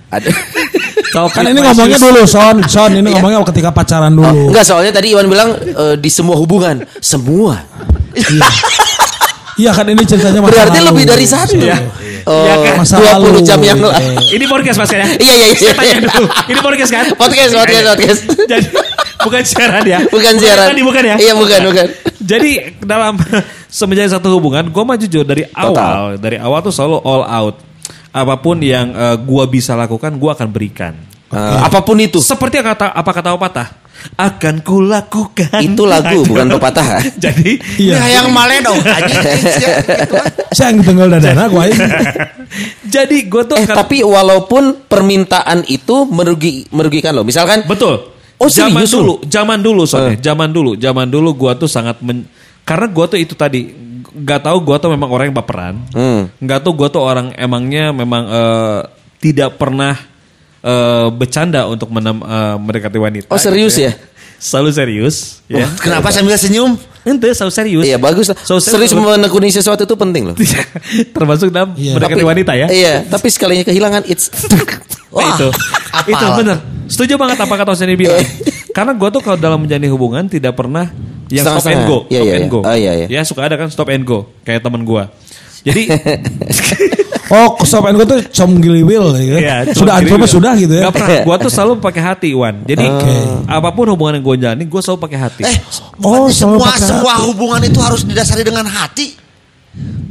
Ada. 0.08 0.32
Kan 1.36 1.44
ini 1.44 1.60
ngomongnya 1.60 2.00
dulu 2.00 2.24
Son, 2.24 2.64
Son 2.72 2.88
ini 2.96 3.12
ngomongnya 3.12 3.44
ketika 3.52 3.76
pacaran 3.76 4.16
dulu. 4.16 4.32
Oh, 4.32 4.48
enggak 4.48 4.64
soalnya 4.64 4.96
tadi 4.96 5.12
Iwan 5.12 5.28
bilang 5.28 5.60
eh, 5.60 6.00
di 6.00 6.08
semua 6.08 6.40
hubungan, 6.40 6.88
semua. 7.04 7.68
Iya 8.16 8.48
kan 9.70 9.86
ini 9.86 10.02
ceritanya 10.02 10.42
masa 10.42 10.54
Berarti 10.58 10.80
lalu. 10.82 10.88
lebih 10.90 11.06
dari 11.06 11.26
satu. 11.26 11.54
Iya. 11.56 11.78
Oh, 12.22 12.42
Iya 12.42 12.56
kan? 12.58 12.74
Masa 12.82 12.96
20 12.98 13.14
lalu, 13.22 13.40
jam 13.42 13.60
yang 13.62 13.78
lalu. 13.78 13.94
Ini 14.30 14.46
podcast 14.46 14.78
mas 14.78 14.90
kan 14.90 15.00
ya. 15.02 15.08
Iya 15.14 15.34
iya 15.36 15.46
iya. 15.48 15.58
Saya 15.58 15.74
tanya 15.76 15.96
dulu. 16.02 16.26
Ini 16.48 16.60
podcast 16.60 16.92
kan? 16.92 17.06
Podcast, 17.14 17.52
podcast, 17.54 17.86
podcast. 17.88 18.20
Jadi 18.48 18.66
bukan 19.22 19.42
siaran 19.44 19.84
ya. 19.84 20.00
Bukan 20.06 20.34
siaran. 20.38 20.68
Tadi 20.70 20.82
bukan 20.82 21.04
ya. 21.04 21.16
Iya 21.18 21.34
bukan 21.34 21.60
bukan. 21.68 21.86
Jadi 22.22 22.52
dalam 22.82 23.14
semenjak 23.72 24.10
satu 24.12 24.34
hubungan, 24.34 24.66
gue 24.66 24.84
mah 24.84 24.98
jujur 24.98 25.22
dari 25.22 25.46
awal, 25.52 26.18
dari 26.18 26.38
awal 26.38 26.62
tuh 26.62 26.74
selalu 26.74 26.98
all 27.02 27.24
out. 27.24 27.56
Apa 28.12 28.36
pun 28.38 28.60
yang 28.60 28.92
eh, 28.92 29.16
gua 29.18 29.48
bisa 29.48 29.72
lakukan, 29.72 30.12
gua 30.16 30.36
akan 30.36 30.52
berikan. 30.52 30.94
Eh, 31.32 31.58
apa 31.62 31.80
pun 31.80 31.96
itu. 31.96 32.20
Seperti 32.20 32.60
yang 32.60 32.68
kata 32.70 32.92
apa 32.92 33.12
kata 33.12 33.32
pepatah, 33.34 33.68
akan 34.14 34.56
kulakukan. 34.60 35.60
Itu 35.60 35.84
lagu 35.84 36.24
bukan 36.24 36.52
pepatah. 36.52 37.00
Jadi 37.24 37.56
Iya. 37.80 37.96
Ya 37.98 38.20
yang 38.20 38.28
male 38.30 38.60
dong. 38.60 38.76
Gitu. 39.62 40.16
Saya 40.52 40.70
yang 40.70 40.84
tinggal 40.84 41.08
dadana 41.08 41.48
gua 41.54 41.66
ini. 41.66 41.80
jadi 42.84 43.18
gue 43.24 43.44
tuh 43.46 43.56
Eh 43.56 43.64
akan- 43.64 43.78
tapi 43.78 44.04
walaupun 44.04 44.84
permintaan 44.86 45.64
itu 45.66 46.04
merugi 46.06 46.68
merugikan 46.70 47.16
lo. 47.16 47.24
Misalkan 47.24 47.64
betul. 47.64 48.12
Oh, 48.36 48.50
zaman 48.50 48.84
serius 48.84 48.92
dulu, 48.92 49.14
lu? 49.14 49.30
zaman 49.30 49.60
dulu 49.62 49.82
soalnya, 49.86 50.18
zaman 50.18 50.50
dulu, 50.50 50.72
zaman 50.74 51.06
dulu 51.06 51.30
gua 51.38 51.54
tuh 51.54 51.70
sangat 51.70 52.02
men- 52.02 52.26
karena 52.62 52.90
gua 52.90 53.06
tuh 53.06 53.16
itu 53.16 53.32
tadi 53.32 53.70
nggak 54.12 54.44
tahu 54.44 54.58
gua 54.60 54.76
tuh 54.76 54.90
memang 54.90 55.08
orang 55.08 55.30
yang 55.30 55.38
baperan. 55.38 55.76
Hmm. 55.94 56.26
Nggak 56.42 56.66
tahu 56.66 56.74
gua 56.74 56.90
tuh 56.90 57.00
orang 57.00 57.32
emangnya 57.38 57.94
memang 57.94 58.24
eh, 58.26 58.80
tidak 59.22 59.56
pernah 59.56 59.94
eh, 60.62 61.08
bercanda 61.10 61.66
untuk 61.66 61.90
menem- 61.90 62.22
eh, 62.22 62.56
mendekati 62.58 62.98
wanita. 62.98 63.28
Oh 63.28 63.38
serius 63.38 63.76
gitu 63.76 63.90
ya? 63.90 63.94
Selalu 64.42 64.74
serius, 64.74 65.46
ya. 65.46 65.70
Kenapa 65.78 66.10
sambil 66.10 66.34
senyum? 66.34 66.74
Ente 67.06 67.30
selalu 67.30 67.54
serius. 67.54 67.84
Iya 67.86 68.02
bagus 68.02 68.26
lah. 68.26 68.38
So, 68.42 68.58
serius 68.58 68.90
menekuni 68.90 69.54
sesuatu 69.54 69.86
itu 69.86 69.94
penting 69.94 70.34
loh. 70.34 70.36
Termasuk 71.18 71.54
dalam 71.54 71.78
Iya. 71.78 71.94
mendekati 71.94 72.26
wanita 72.26 72.52
ya. 72.58 72.66
Iya, 72.66 73.06
tapi 73.06 73.30
sekalinya 73.30 73.62
kehilangan 73.62 74.02
it's 74.10 74.34
Nah, 75.14 75.38
itu. 75.38 75.50
apal. 75.94 76.10
Itu 76.10 76.26
bener. 76.42 76.58
Setuju 76.90 77.14
banget 77.22 77.38
apa 77.38 77.54
kata 77.54 77.70
Hussein 77.70 77.94
bilang. 77.94 78.18
Karena 78.74 78.98
gue 78.98 79.10
tuh 79.12 79.22
kalau 79.22 79.38
dalam 79.38 79.62
menjalani 79.62 79.90
hubungan 79.92 80.24
tidak 80.26 80.56
pernah 80.56 80.90
yang 81.28 81.46
stop 81.46 81.68
and 81.68 81.84
go, 81.86 81.98
Iya, 82.08 82.18
stop 82.18 82.26
iya, 82.26 82.34
and 82.34 82.42
iya. 82.42 82.50
go. 82.50 82.60
Oh, 82.64 82.76
iya, 82.76 82.92
iya. 82.98 83.08
Ya 83.12 83.22
suka 83.22 83.46
ada 83.46 83.56
kan 83.56 83.70
stop 83.70 83.94
and 83.94 84.02
go 84.02 84.26
kayak 84.42 84.66
teman 84.66 84.82
gue. 84.82 85.04
Jadi 85.62 85.84
Oh, 87.32 87.56
stop 87.64 87.88
and 87.88 87.96
go 87.96 88.04
tuh 88.04 88.20
com 88.28 88.60
giliwil 88.60 89.16
gitu. 89.16 89.40
Iya, 89.40 89.72
sudah 89.72 90.04
cuma 90.04 90.20
coba 90.20 90.20
gini, 90.20 90.28
sudah 90.28 90.52
gitu 90.60 90.74
ya. 90.76 90.84
Gak 90.84 90.94
pernah. 91.00 91.20
Gua 91.24 91.36
tuh 91.40 91.48
selalu 91.48 91.80
pakai 91.80 92.02
hati, 92.04 92.30
Wan. 92.36 92.60
Jadi 92.68 92.84
apa 93.48 93.70
pun 93.72 93.88
hubungan 93.88 94.20
yang 94.20 94.26
gue 94.26 94.36
jalani, 94.38 94.64
gue 94.68 94.82
selalu 94.84 95.00
pakai 95.00 95.18
hati. 95.18 95.42
Eh, 95.48 95.58
Oh, 96.04 96.28
semua 96.28 96.76
semua 96.76 97.24
hubungan 97.24 97.64
itu 97.64 97.80
harus 97.80 98.04
didasari 98.04 98.44
dengan 98.44 98.68
hati. 98.68 99.16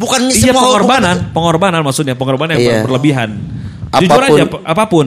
Bukannya 0.01 0.33
iya 0.33 0.49
semua 0.49 0.65
pengorbanan, 0.65 1.13
hubungan 1.13 1.35
pengorbanan 1.37 1.81
maksudnya 1.85 2.15
pengorbanan 2.17 2.57
yang 2.57 2.81
Iya. 2.81 2.85
berlebihan. 2.89 3.31
Jujur 4.01 4.17
Apa 4.17 4.25
pun. 4.25 4.37
aja, 4.41 4.45
p- 4.49 4.63
apa 4.65 4.85
pun. 4.89 5.07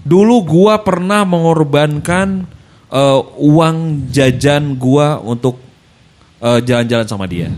Dulu 0.00 0.36
gua 0.42 0.80
pernah 0.80 1.28
mengorbankan 1.28 2.48
eh, 2.88 3.20
uang 3.36 3.76
jajan 4.08 4.80
gua 4.80 5.20
untuk 5.20 5.60
eh, 6.40 6.60
jalan-jalan 6.64 7.04
sama 7.04 7.28
dia. 7.28 7.52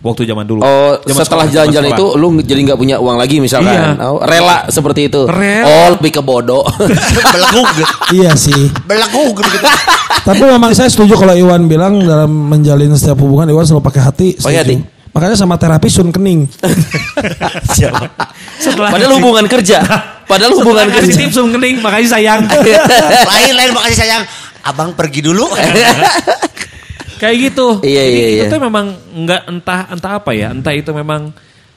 Waktu 0.00 0.24
zaman 0.24 0.48
dulu. 0.48 0.64
Oh, 0.64 0.96
Zaman 1.04 1.24
setelah 1.28 1.44
jalan-jalan 1.44 1.92
itu 1.92 2.06
lu 2.16 2.28
jadi 2.40 2.60
nggak 2.72 2.78
punya 2.80 2.96
uang 2.96 3.20
lagi 3.20 3.36
misalkan. 3.36 3.68
Iya. 3.68 4.00
Oh, 4.00 4.16
rela 4.24 4.64
seperti 4.72 5.12
itu. 5.12 5.28
Rela. 5.28 5.68
Oh, 5.68 5.86
lebih 6.00 6.10
ke 6.16 6.22
bodoh. 6.24 6.64
gitu. 7.76 7.94
Iya 8.16 8.32
sih. 8.32 8.72
Belenggu 8.88 9.36
gitu. 9.36 9.58
Tapi 10.24 10.40
memang 10.40 10.72
saya 10.72 10.88
setuju 10.88 11.20
kalau 11.20 11.36
Iwan 11.36 11.68
bilang 11.68 12.00
dalam 12.00 12.32
menjalin 12.32 12.96
setiap 12.96 13.20
hubungan 13.20 13.52
Iwan 13.52 13.68
selalu 13.68 13.84
pakai 13.84 14.00
hati. 14.00 14.28
Pakai 14.40 14.64
setuju. 14.64 14.64
hati. 14.64 14.76
Makanya 15.10 15.36
sama 15.36 15.58
terapi 15.58 15.88
sun 15.90 16.14
kening. 16.14 16.46
Setelah 18.62 18.94
Padahal 18.94 19.18
hubungan 19.18 19.44
kerja. 19.50 19.82
Padahal 20.24 20.54
hubungan 20.54 20.86
Setelah 20.86 21.02
kasih 21.02 21.12
kerja. 21.12 21.20
tips 21.26 21.34
langsung 21.34 21.50
kening, 21.58 21.76
makasih 21.82 22.08
sayang. 22.14 22.40
lain 23.34 23.52
lain 23.58 23.70
makasih 23.74 23.98
sayang. 23.98 24.22
Abang 24.62 24.94
pergi 24.94 25.20
dulu. 25.24 25.50
Kayak 27.20 27.36
gitu. 27.52 27.66
Iya, 27.84 28.02
Jadi 28.08 28.16
iya, 28.16 28.28
itu 28.32 28.44
iya. 28.48 28.52
tuh 28.56 28.60
memang 28.64 28.84
nggak 28.96 29.42
entah 29.52 29.80
entah 29.92 30.12
apa 30.16 30.30
ya, 30.32 30.56
entah 30.56 30.72
itu 30.72 30.88
memang 30.96 31.28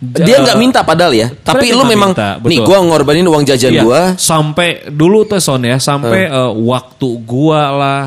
Dia 0.04 0.40
nggak 0.40 0.60
minta 0.60 0.80
padahal 0.84 1.12
ya. 1.16 1.28
Tapi 1.32 1.72
lu 1.72 1.84
memang 1.88 2.12
minta, 2.12 2.36
nih 2.40 2.60
gua 2.64 2.80
ngorbanin 2.84 3.24
uang 3.24 3.44
jajan 3.48 3.72
Iya, 3.72 3.84
gua. 3.84 4.02
sampai 4.20 4.88
dulu 4.92 5.24
tuh 5.24 5.40
son 5.40 5.64
ya 5.64 5.80
sampai 5.80 6.28
eh, 6.28 6.52
waktu 6.64 7.08
gua 7.24 7.62
lah 7.72 8.02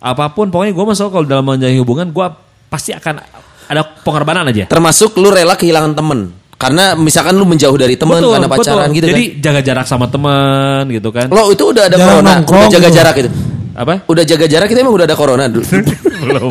apa 0.00 0.32
pun 0.32 0.48
pokoknya 0.48 0.72
gua 0.72 0.92
masuk 0.92 1.12
kalau 1.12 1.28
dalam 1.28 1.44
menjalin 1.44 1.80
hubungan 1.84 2.08
gua 2.12 2.32
pasti 2.72 2.96
akan 2.96 3.20
ada 3.68 3.82
pengorbanan 4.00 4.48
aja 4.48 4.64
Termasuk 4.72 5.20
lu 5.20 5.28
rela 5.28 5.52
kehilangan 5.52 5.92
temen. 5.92 6.32
Karena 6.58 6.96
misalkan 6.98 7.38
lu 7.38 7.46
menjauh 7.46 7.76
dari 7.78 7.94
teman 7.94 8.18
karena 8.18 8.50
pacaran 8.50 8.90
betul. 8.90 8.96
gitu 8.98 9.06
jadi 9.14 9.24
kan. 9.30 9.42
jaga 9.46 9.60
jarak 9.62 9.86
sama 9.86 10.10
teman 10.10 10.90
gitu 10.90 11.14
kan 11.14 11.30
Lo 11.30 11.54
itu 11.54 11.70
udah 11.70 11.86
ada 11.86 11.96
corona, 12.02 12.34
udah 12.42 12.66
jaga 12.66 12.88
gitu. 12.90 12.96
jarak 12.98 13.14
itu. 13.22 13.30
Apa 13.78 14.02
Udah 14.04 14.22
jaga 14.22 14.44
jarak 14.44 14.66
itu 14.66 14.76
emang 14.76 14.90
udah 14.92 15.06
ada 15.06 15.14
corona 15.14 15.46
dulu. 15.46 15.62
belum 16.26 16.50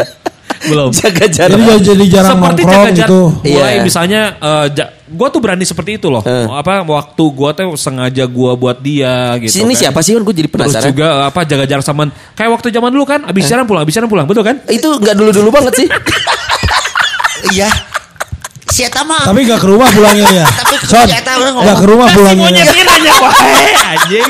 belum 0.57 0.89
jaga 0.91 1.25
jarak. 1.27 1.53
Jadi 1.53 1.85
jadi 1.85 2.05
jarang 2.09 2.39
seperti 2.39 2.61
nongkrong 2.61 2.71
jaga 2.73 2.89
jarak 2.89 3.07
gitu. 3.07 3.21
mulai 3.45 3.73
Iya. 3.73 3.83
misalnya 3.83 4.21
eh, 4.37 4.65
ja- 4.73 4.91
gua 5.07 5.27
tuh 5.27 5.39
berani 5.39 5.63
seperti 5.63 5.95
itu 5.95 6.07
loh 6.07 6.19
Eh. 6.21 6.43
apa 6.49 6.81
waktu 6.81 7.23
gua 7.29 7.51
tuh 7.51 7.75
sengaja 7.75 8.23
gua 8.25 8.51
buat 8.53 8.75
dia 8.77 9.37
gitu 9.37 9.61
Sini 9.61 9.71
kan. 9.71 9.79
siapa 9.85 9.99
sih 10.01 10.11
kan 10.11 10.23
gue 10.23 10.35
jadi 10.35 10.49
Terus 10.49 10.67
penasaran. 10.67 10.87
juga 10.89 11.07
apa 11.23 11.39
jaga 11.43 11.63
jarak 11.63 11.83
sama 11.83 12.03
kayak 12.33 12.51
waktu 12.51 12.67
zaman 12.69 12.89
dulu 12.89 13.05
kan 13.05 13.23
abis 13.23 13.43
siaran 13.43 13.63
pulang 13.63 13.83
abis 13.83 13.93
siaran 13.93 14.07
pulang 14.07 14.25
betul 14.25 14.41
kan 14.41 14.59
Itu 14.65 14.97
nggak 14.97 15.15
dulu-dulu 15.15 15.49
banget 15.51 15.73
sih. 15.77 15.87
Iya. 17.47 17.69
Si 18.67 18.81
Eta 18.81 19.01
mah. 19.01 19.23
Tapi 19.23 19.45
gak 19.45 19.61
ke 19.61 19.67
rumah 19.67 19.87
pulangnya 19.87 20.27
ya. 20.33 20.45
Tapi 20.45 20.75
Son, 20.83 21.05
ngomong. 21.07 21.63
gak 21.63 21.77
ke 21.79 21.85
rumah 21.87 22.07
pulangnya 22.11 22.49
ya. 22.51 22.65
Monyet 22.65 22.67
ini 22.67 22.81
nanya 22.83 23.11
wae 23.23 23.63
anjing 23.87 24.27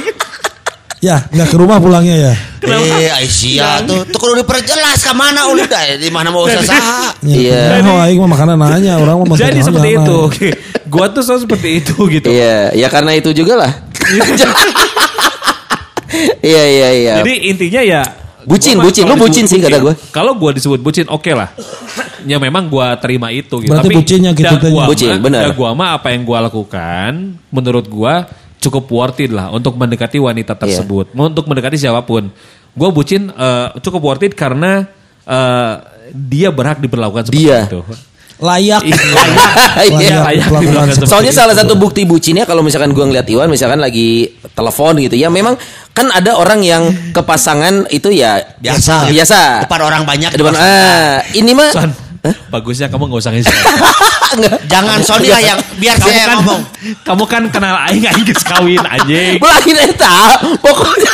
Ya, 0.97 1.29
gak 1.29 1.53
ke 1.53 1.57
rumah 1.61 1.77
pulangnya 1.77 2.15
ya. 2.17 2.33
Eh, 2.65 3.05
Aisyah 3.21 3.85
tuh, 3.85 4.01
tuh 4.09 4.17
kudu 4.17 4.41
diperjelas 4.41 4.97
ke 5.05 5.13
mana 5.13 5.45
udah 5.45 5.69
di 6.01 6.09
mana 6.09 6.33
mau 6.33 6.49
usaha. 6.49 7.13
Iya. 7.21 7.85
Oh, 7.85 8.01
aing 8.01 8.17
mah 8.17 8.33
makanan 8.33 8.57
nanya 8.57 8.97
orang 8.97 9.21
mah 9.21 9.37
Jadi 9.37 9.61
seperti 9.61 9.93
nanya. 9.93 10.09
itu. 10.09 10.17
Oke. 10.25 10.49
Gua 10.89 11.05
tuh 11.13 11.21
selalu 11.21 11.41
seperti 11.45 11.69
itu 11.85 11.95
gitu. 12.09 12.27
Iya, 12.33 12.73
ya 12.73 12.87
karena 12.89 13.13
itu 13.13 13.29
juga 13.29 13.61
lah. 13.61 13.71
Iya 16.41 16.63
iya 16.65 16.89
iya. 16.97 17.13
Jadi 17.21 17.33
intinya 17.51 17.81
ya 17.83 18.01
Bucin, 18.47 18.79
bucin. 18.79 19.03
Lu 19.03 19.19
bucin 19.19 19.43
sih 19.43 19.59
kata 19.59 19.77
gua. 19.83 19.93
Kalau 20.09 20.33
gua 20.39 20.55
disebut 20.55 20.79
bucin 20.79 21.05
oke 21.11 21.29
lah. 21.35 21.51
Ya 22.23 22.39
memang 22.39 22.71
gua 22.71 22.95
terima 22.97 23.27
itu 23.29 23.59
gitu. 23.59 23.69
Berarti 23.69 23.91
bucinnya 23.91 24.31
gitu 24.33 24.55
gua 24.71 24.87
Bucin, 24.87 25.19
benar. 25.19 25.51
gua 25.53 25.75
mah 25.75 25.99
apa 25.99 26.09
yang 26.15 26.23
gua 26.25 26.47
lakukan 26.47 27.37
menurut 27.51 27.85
gua 27.91 28.23
cukup 28.59 28.85
worth 28.87 29.19
it 29.19 29.29
lah 29.29 29.49
untuk 29.49 29.73
mendekati 29.73 30.17
wanita 30.17 30.53
Iya. 30.53 30.61
tersebut. 30.61 31.11
Mau 31.11 31.25
Untuk 31.25 31.45
mendekati 31.45 31.75
siapa 31.75 32.01
pun. 32.01 32.29
Gua 32.71 32.89
bucin 32.89 33.27
eh, 33.27 33.67
cukup 33.79 34.01
worth 34.03 34.23
it 34.23 34.33
karena 34.33 34.85
eh, 35.23 35.73
dia 36.09 36.49
berhak 36.49 36.77
diperlakukan 36.77 37.25
seperti 37.25 37.43
Dia. 37.43 37.65
itu. 37.65 37.81
Layak. 38.37 38.85
Iya. 38.85 38.93
Layak 39.89 39.97
Layak 39.97 40.45
diperlakukan 40.45 40.61
diperlakukan 40.61 40.89
seperti 40.91 41.09
Soalnya 41.09 41.33
itu. 41.33 41.39
salah 41.39 41.55
satu 41.55 41.73
bukti 41.73 42.01
bucinnya 42.03 42.43
kalau 42.43 42.61
misalkan 42.61 42.91
gua 42.91 43.05
ngeliat 43.05 43.25
Iwan 43.25 43.49
misalkan 43.49 43.77
lagi 43.77 44.29
telepon 44.51 44.93
gitu 44.99 45.15
ya 45.15 45.27
memang 45.27 45.57
kan 45.91 46.09
ada 46.09 46.33
orang 46.33 46.61
yang 46.61 46.85
ke 47.09 47.21
pasangan 47.21 47.89
itu 47.89 48.09
ya 48.09 48.37
Biasa. 48.55 49.09
biasa 49.09 49.39
Depan 49.65 49.81
orang 49.81 50.01
banyak. 50.03 50.29
depan 50.31 50.53
ah 50.53 51.17
ini 51.31 51.51
mah 51.51 51.69
Son, 51.71 51.89
bagusnya 52.47 52.87
kamu 52.87 53.07
gak 53.07 53.19
usah 53.19 53.31
ngisi. 53.31 53.49
Jangan 54.71 54.99
Sony 55.01 55.27
lah 55.27 55.39
yang 55.39 55.59
biar 55.75 55.95
kamu 55.95 56.07
saya 56.07 56.23
kan 56.25 56.37
ngomong. 56.37 56.61
kamu 57.01 57.23
kan 57.25 57.43
kenal 57.47 57.75
aing 57.85 58.03
aing 58.03 58.23
geus 58.23 58.43
kawin 58.43 58.79
anjing. 58.79 59.39
Belahin 59.43 59.77
eta 59.77 60.15
pokoknya 60.57 61.13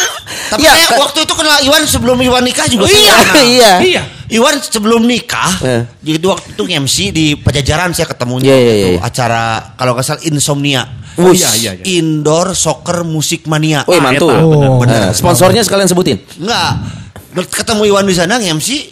Tapi 0.49 0.61
ya, 0.61 0.71
saya 0.71 0.97
waktu 0.97 1.19
itu 1.21 1.33
kenal 1.33 1.57
Iwan 1.61 1.83
sebelum 1.83 2.17
Iwan 2.17 2.41
nikah 2.41 2.65
juga 2.65 2.85
iya 2.85 3.15
kenal. 3.21 3.35
iya 3.43 3.71
Iya. 3.79 4.03
Iwan 4.33 4.57
sebelum 4.57 5.05
nikah, 5.05 5.51
Eh. 5.61 5.83
jadi 6.01 6.25
waktu 6.25 6.57
itu 6.57 6.63
MC 6.65 6.95
di 7.11 7.25
Pajajaran 7.37 7.93
saya 7.93 8.07
ketemunya 8.07 8.49
waktu 8.49 8.65
itu 8.71 8.89
iya. 8.91 8.99
acara 8.99 9.43
kalau 9.77 9.93
nggak 9.93 10.01
salah 10.03 10.23
Insomnia. 10.23 10.81
Oh, 11.13 11.29
iya, 11.29 11.45
iya, 11.53 11.71
iya. 11.77 11.83
Indoor 11.93 12.57
Soccer 12.57 13.05
Musik 13.05 13.45
Mania. 13.45 13.85
Ah, 13.85 14.01
mantul 14.01 14.33
bener, 14.33 14.41
Oh. 14.41 14.81
bener. 14.81 15.13
Sponsornya 15.13 15.61
sekalian 15.61 15.85
sebutin 15.85 16.17
Enggak. 16.35 16.81
Ketemu 17.51 17.85
Iwan 17.87 18.05
di 18.05 18.17
sana 18.17 18.41
MC 18.41 18.89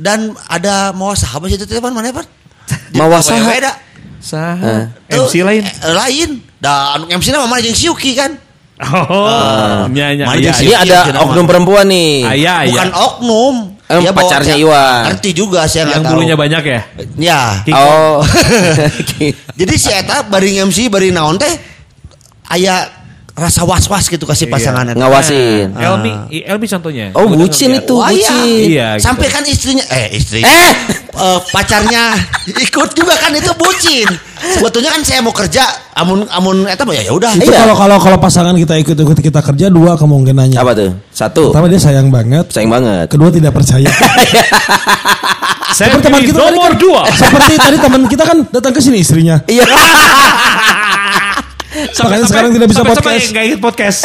dan 0.00 0.32
ada 0.48 0.96
mau 0.96 1.12
sahabat 1.12 1.52
situ 1.52 1.68
teman 1.68 1.92
mana 1.92 2.08
Pak? 2.08 2.24
Mawa 2.98 3.20
saha? 3.20 3.44
Beda. 3.44 3.72
Sah. 4.20 4.88
Tuh, 5.08 5.28
MC 5.28 5.44
lain. 5.44 5.62
eh, 5.64 5.92
lain. 5.92 6.30
Dan 6.56 7.08
MC 7.08 7.32
nama 7.32 7.44
mana 7.44 7.60
jeung 7.60 7.76
Siuki 7.76 8.16
kan? 8.16 8.32
Oh, 8.80 9.84
nya 9.92 10.16
nya. 10.16 10.24
Mari 10.24 10.40
iya, 10.40 10.56
ini 10.56 10.64
iya. 10.64 10.68
Iya, 10.72 10.76
ada 10.80 10.98
iya, 11.12 11.20
oknum 11.20 11.44
perempuan 11.44 11.84
nih 11.84 12.24
Ah, 12.24 12.32
iya. 12.32 12.54
Bukan 12.64 12.90
oknum. 12.96 13.54
Eh, 13.90 13.98
Dia 14.00 14.08
bawa- 14.08 14.16
pacarnya 14.24 14.56
Iwan. 14.56 15.02
Ngerti 15.12 15.30
juga 15.36 15.60
saya 15.68 15.84
nggak 15.84 15.96
Yang 16.00 16.04
bulunya 16.08 16.36
banyak 16.38 16.62
ya? 16.64 16.80
Ya. 17.20 17.40
Oh 17.76 18.24
Jadi 19.60 19.74
si 19.76 19.90
Eta 19.92 20.24
bari 20.24 20.56
MC 20.56 20.88
bari 20.88 21.12
naon 21.12 21.36
teh 21.36 21.52
aya 22.48 22.88
rasa 23.32 23.62
was-was 23.62 24.06
gitu 24.06 24.22
kasih 24.22 24.46
pasangannya. 24.46 24.92
ngawasin 24.92 25.70
Nah, 25.70 25.94
Elmi, 25.94 26.12
Elmi 26.40 26.66
contohnya. 26.66 27.06
oh 27.12 27.24
Udah 27.24 27.38
bucin 27.38 27.70
ngerti. 27.70 27.82
itu 27.82 27.94
Wah, 27.94 28.08
iya. 28.08 28.16
bucin 28.28 28.44
Iya, 28.66 28.88
gitu. 28.92 29.02
Sampai 29.02 29.26
kan 29.26 29.42
istrinya 29.44 29.84
eh 29.88 30.06
istri 30.12 30.40
eh 30.40 30.72
eh, 31.10 31.38
pacarnya 31.48 32.04
ikut 32.48 32.90
juga 32.92 33.14
kan 33.14 33.32
itu 33.32 33.52
bucin. 33.54 34.08
Sebetulnya 34.40 34.90
kan 34.90 35.00
saya 35.00 35.20
mau 35.20 35.30
kerja 35.30 35.62
amun 35.94 36.24
amun 36.28 36.64
eta 36.64 36.82
ya 36.86 37.02
ya 37.02 37.12
udah. 37.12 37.32
Itu 37.34 37.46
Iya. 37.46 37.62
kalau 37.62 37.74
kalau 37.74 37.96
kalau 37.98 38.18
pasangan 38.18 38.52
kita 38.54 38.74
ikut-ikut 38.78 39.18
kita 39.18 39.40
kerja 39.42 39.66
dua 39.68 39.94
kemungkinannya. 39.94 40.56
apa 40.56 40.72
tuh 40.72 40.90
satu 41.10 41.50
Pertama 41.50 41.66
dia 41.66 41.78
sayang 41.78 42.08
banget. 42.08 42.44
sayang 42.48 42.68
banget 42.68 43.06
Kedua 43.06 43.28
tidak 43.28 43.52
percaya. 43.52 43.88
Saya 45.70 45.94
Seperti 45.94 46.02
teman 46.04 46.20
kita 46.20 46.34
tadi 46.36 46.50
nomor 46.50 46.66
kan- 46.68 46.78
dua. 46.78 47.02
Seperti 47.08 47.52
tadi 47.56 47.76
teman 47.78 48.02
kita 48.04 48.24
kan 48.26 48.38
datang 48.50 48.72
ke 48.74 48.80
sini 48.80 48.98
istrinya. 48.98 49.38
iya 49.46 49.62
Makanya 51.92 52.26
sekarang 52.26 52.50
tidak 52.52 52.68
bisa 52.68 52.80
sampai- 52.80 52.92
podcast. 52.92 53.10
Sampai 53.20 53.32
nggak 53.32 53.44
ikut 53.46 53.60
podcast. 53.60 54.00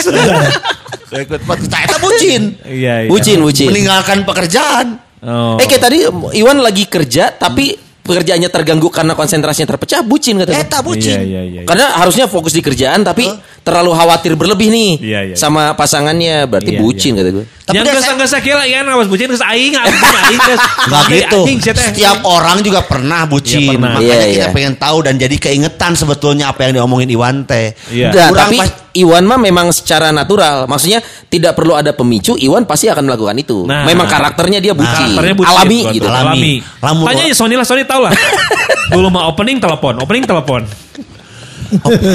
Saya 1.10 1.22
ikut 1.22 1.42
podcast. 1.46 1.72
Eta 1.78 1.98
bucin. 2.02 2.42
Iya, 2.66 2.94
iya. 3.06 3.10
bucin 3.10 3.38
bucin 3.40 3.68
Meninggalkan 3.70 4.26
pekerjaan. 4.26 4.88
Oh. 5.26 5.58
eh 5.58 5.66
kayak 5.66 5.82
tadi 5.82 6.06
Iwan 6.38 6.62
lagi 6.62 6.86
kerja 6.86 7.34
tapi 7.34 7.74
pekerjaannya 8.06 8.50
terganggu 8.54 8.88
karena 8.94 9.18
konsentrasinya 9.18 9.74
terpecah 9.74 10.06
bucin 10.06 10.38
katanya 10.38 10.62
Eta 10.62 10.80
bucin. 10.86 11.18
Iya, 11.18 11.22
iya, 11.26 11.42
iya. 11.42 11.62
Karena 11.66 11.98
harusnya 11.98 12.30
fokus 12.30 12.54
di 12.54 12.62
kerjaan 12.62 13.02
tapi 13.02 13.26
terlalu 13.66 13.98
khawatir 13.98 14.38
berlebih 14.38 14.70
nih 14.70 14.92
Iya, 15.02 15.20
iya. 15.26 15.36
sama 15.36 15.74
pasangannya 15.74 16.46
berarti 16.46 16.78
Iya, 16.78 16.80
bucin 16.86 17.12
kata 17.18 17.30
gue. 17.34 17.46
Tapi 17.66 17.76
yang 17.76 17.86
geus 17.90 18.06
geus 18.06 18.34
kira 18.40 18.62
kan 18.62 18.86
awas 18.94 19.10
bucin 19.10 19.26
geus 19.26 19.42
aing 19.42 19.74
aing 19.74 20.38
geus. 20.40 20.62
Enggak 20.86 21.04
gitu. 21.18 21.40
Setiap 21.74 22.22
orang 22.24 22.62
juga 22.62 22.86
pernah 22.86 23.26
bucin. 23.26 23.58
Iya, 23.58 23.70
pernah. 23.74 23.98
Makanya 23.98 24.06
Iya, 24.06 24.26
kita 24.30 24.48
iya. 24.48 24.54
pengen 24.54 24.74
tahu 24.78 24.98
dan 25.02 25.14
jadi 25.18 25.36
keingetan 25.36 25.98
sebetulnya 25.98 26.54
apa 26.54 26.70
yang 26.70 26.78
diomongin 26.78 27.10
Iwan 27.10 27.50
teh. 27.50 27.74
Iya. 27.90 28.14
Nah, 28.14 28.30
Kurang 28.30 28.38
tapi 28.38 28.58
pas- 28.62 28.85
Iwan 28.96 29.28
mah 29.28 29.36
memang 29.36 29.76
secara 29.76 30.16
natural, 30.16 30.72
maksudnya 30.72 31.04
tidak 31.28 31.52
perlu 31.60 31.76
ada 31.76 31.92
pemicu, 31.92 32.40
Iwan 32.40 32.64
pasti 32.64 32.88
akan 32.88 33.12
melakukan 33.12 33.36
itu. 33.36 33.68
Nah. 33.68 33.84
memang 33.84 34.08
karakternya 34.08 34.64
dia 34.64 34.72
bucin, 34.72 35.12
Karakternya 35.12 35.36
bucin, 35.36 35.52
alami 35.52 35.80
betul. 35.84 35.94
gitu. 36.00 36.08
Alami. 36.08 36.54
Alami. 36.80 37.04
Tanya 37.04 37.24
aja 37.28 37.36
Sony 37.36 37.56
lah, 37.60 37.66
Sony 37.68 37.84
tahu 37.84 38.02
lah. 38.08 38.14
Dulu 38.96 39.08
mah 39.12 39.28
opening 39.28 39.60
telepon, 39.60 40.00
opening 40.00 40.24
telepon. 40.24 40.64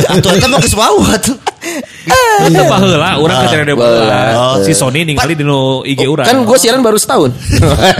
Atau 0.08 0.30
eta 0.32 0.46
mah 0.46 0.58
geus 0.62 0.74
wau 0.78 1.02
atuh. 1.04 1.36
Itu 2.48 2.62
baheula 2.64 3.18
urang 3.20 3.44
ke 3.44 3.56
radio 3.60 3.76
baheula. 3.76 4.20
Si 4.64 4.72
Sony 4.72 5.04
ningali 5.04 5.34
di 5.36 5.44
nu 5.44 5.84
IG 5.84 6.06
urang. 6.06 6.24
Kan 6.24 6.46
gue 6.46 6.56
siaran 6.56 6.80
baru 6.80 6.96
setahun. 6.96 7.34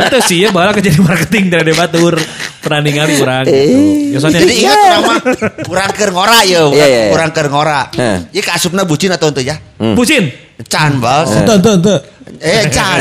Itu 0.08 0.18
sih 0.24 0.46
ya 0.46 0.54
baheula 0.54 0.72
ke 0.72 0.80
jadi 0.80 0.96
marketing 1.02 1.52
dari 1.52 1.74
radio 1.74 1.76
batur. 1.76 2.14
Pernah 2.60 2.80
ningali 2.80 3.14
urang 3.16 3.44
Eh. 3.44 4.12
gitu. 4.12 4.20
Ya, 4.20 4.28
Jadi 4.30 4.54
ingat 4.60 4.76
mah 5.00 5.16
kurang 5.62 5.90
keur 5.90 6.10
ngora 6.10 6.38
ya, 6.42 6.60
Iya, 6.62 6.62
iya, 6.68 6.86
iya. 6.86 7.02
kurang 7.08 7.30
keur 7.30 7.48
ngora. 7.48 7.80
Heh. 7.90 8.18
Jadi 8.30 8.42
kasupna 8.42 8.84
bucin 8.84 9.08
atau 9.08 9.28
ente 9.28 9.40
ya? 9.40 9.56
bucin. 9.96 10.28
Can 10.62 11.00
bos. 11.00 11.28
Ente, 11.30 11.56
ente, 11.56 11.70
ente. 11.72 11.94
Eh 12.38 12.68
Can. 12.68 12.98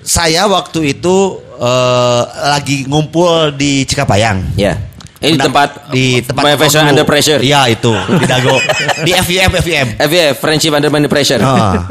Saya 0.00 0.46
waktu 0.46 0.96
itu 0.96 1.16
eh, 1.54 2.22
lagi 2.48 2.86
ngumpul 2.86 3.52
di 3.52 3.84
Cikapayang. 3.84 4.56
ya. 4.56 4.72
Ini 5.18 5.28
di 5.28 5.34
Undang- 5.34 5.46
tempat 5.50 5.68
di 5.90 6.06
tempat 6.22 6.42
My 6.42 6.54
Fashion. 6.56 6.82
Under 6.86 7.02
Pressure. 7.02 7.42
Iya 7.42 7.66
itu 7.68 7.90
di 7.90 8.24
Dago 8.24 8.54
di 9.06 9.10
FVM 9.12 9.50
FVM. 9.52 9.88
FVF, 9.98 10.34
Friendship 10.38 10.70
Under 10.70 10.88
Under 10.88 11.10
Pressure. 11.10 11.42
Nah, 11.42 11.90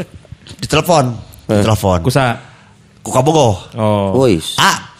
ditelepon, 0.57 1.05
ditelepon. 1.51 1.99
Kusa. 2.01 2.39
Ku 3.03 3.11
kabogo. 3.11 3.59
Oh. 3.75 4.15
Wois. 4.15 4.55
Ah, 4.55 4.95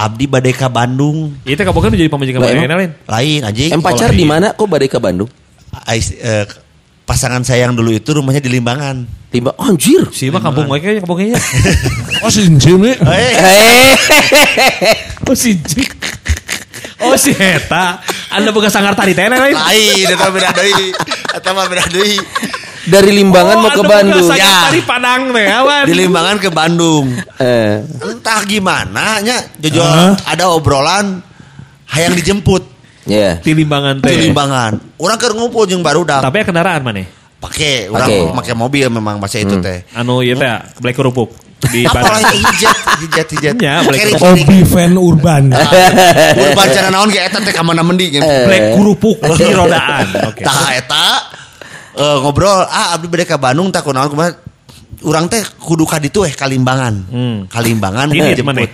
Abdi 0.00 0.24
badai 0.24 0.56
ka 0.56 0.72
Bandung. 0.72 1.36
Itu 1.44 1.60
kamu 1.60 1.76
kan 1.76 1.92
jadi 1.92 2.08
mana 2.08 2.24
emang? 2.56 2.64
lain? 2.72 2.90
Lain 3.04 3.40
anjing. 3.44 3.68
Em 3.68 3.84
pacar 3.84 4.08
di 4.10 4.24
mana? 4.24 4.56
Kok 4.56 4.64
badai 4.64 4.88
ke 4.88 4.96
Bandung? 4.96 5.28
Ais- 5.84 6.16
eh, 6.16 6.48
pasangan 7.04 7.44
saya 7.44 7.68
yang 7.68 7.76
dulu 7.76 7.92
itu 7.92 8.08
rumahnya 8.16 8.40
di 8.40 8.48
Limbangan. 8.48 9.04
Tiba, 9.28 9.52
anjir. 9.60 10.08
Si 10.10 10.32
mah 10.32 10.40
kampung 10.40 10.66
mereka 10.66 11.04
kampungnya. 11.04 11.36
Oh 12.24 12.28
si. 12.28 12.48
Eh, 12.48 12.96
Eh, 13.00 14.96
Oh 15.28 15.36
si 15.36 15.56
Jik. 15.56 15.92
Oh 17.00 17.16
si 17.16 17.32
Heta. 17.32 18.00
Anda 18.28 18.52
bukan 18.52 18.68
sangar 18.68 18.92
tadi 18.92 19.12
teh 19.12 19.24
lain. 19.24 19.52
lain, 19.52 20.04
eta 20.04 20.28
beda 20.28 20.50
deui. 20.52 20.92
Eta 21.32 21.50
mah 21.52 21.64
beda 21.64 21.84
deui. 21.88 22.16
Dari 22.86 23.10
Limbangan 23.12 23.56
Oh, 23.56 23.62
mau 23.62 23.72
ke 23.72 23.82
Bandung. 23.82 24.28
Ya. 24.30 24.70
tadi 24.70 24.80
Padang 24.80 25.20
teh 25.30 25.46
awan. 25.46 25.84
Di 25.84 25.94
Limbangan 25.94 26.36
ke 26.38 26.48
Bandung. 26.48 27.06
Eh, 27.36 27.74
Entah 28.00 28.40
gimana 28.44 29.20
nya 29.20 29.36
Jojo 29.58 29.82
Hah? 29.82 30.14
ada 30.24 30.48
obrolan 30.48 31.20
hayang 31.90 32.14
dijemput 32.14 32.62
ya. 33.04 33.36
Di 33.36 33.52
Limbangan 33.52 34.00
di 34.00 34.08
teh. 34.08 34.16
Limbangan. 34.24 34.72
Urang 34.96 35.18
keur 35.18 35.34
ngumpul 35.34 35.66
jeung 35.66 35.82
barudak. 35.82 36.24
Tapi 36.24 36.40
ya 36.40 36.44
kendaraan 36.46 36.80
mana? 36.80 37.04
Pake, 37.40 37.88
Pake. 37.88 37.92
urang 37.92 38.08
make 38.36 38.52
mobil 38.52 38.86
memang 38.86 39.16
masa 39.16 39.40
itu 39.40 39.60
teh. 39.60 39.84
Anu 39.92 40.20
ieu 40.20 40.36
teh 40.36 40.48
black 40.80 40.92
kerupuk 40.94 41.32
di 41.60 41.84
Apa 41.84 42.24
hijet, 42.32 42.72
hijet, 43.04 43.28
hijet. 43.36 43.54
Ya, 43.60 43.84
Hobi 44.16 44.64
fan 44.64 44.96
urban. 44.96 45.52
Urban 46.48 46.66
cara 46.72 46.88
naon 46.88 47.12
ge 47.12 47.20
eta 47.20 47.36
teh 47.40 47.52
ka 47.52 47.60
mana 47.60 47.84
mending. 47.84 48.16
Black 48.20 48.76
kerupuk 48.76 49.20
di 49.40 49.44
rodaan. 49.52 50.08
Oke. 50.32 50.40
Tah 50.40 50.72
eta 50.72 51.04
eh, 51.94 52.16
ngobrol, 52.20 52.62
ah 52.62 52.94
abdi 52.94 53.06
bade 53.06 53.24
ka 53.24 53.36
Bandung 53.36 53.70
tak 53.70 53.82
kunaon 53.82 54.10
kumaha. 54.10 54.30
Urang 55.00 55.26
teh 55.26 55.40
kudu 55.56 55.88
ka 55.88 55.96
ditu 55.96 56.22
eh 56.22 56.32
kalimbangan. 56.32 56.94
Hmm. 57.08 57.38
Kalimbangan 57.48 58.12
Ini 58.12 58.36
dijemput. 58.36 58.52
mana? 58.52 58.68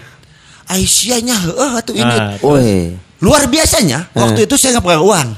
Aisyahnya 0.67 1.37
heeh 1.39 1.71
atuh 1.79 1.95
ini. 1.95 2.17
Ah, 2.19 2.35
Woi. 2.43 2.91
Luar 3.23 3.47
biasanya 3.47 4.11
waktu 4.11 4.45
itu 4.45 4.59
saya 4.59 4.75
nggak 4.77 4.85
pegang 4.85 5.07
uang. 5.07 5.29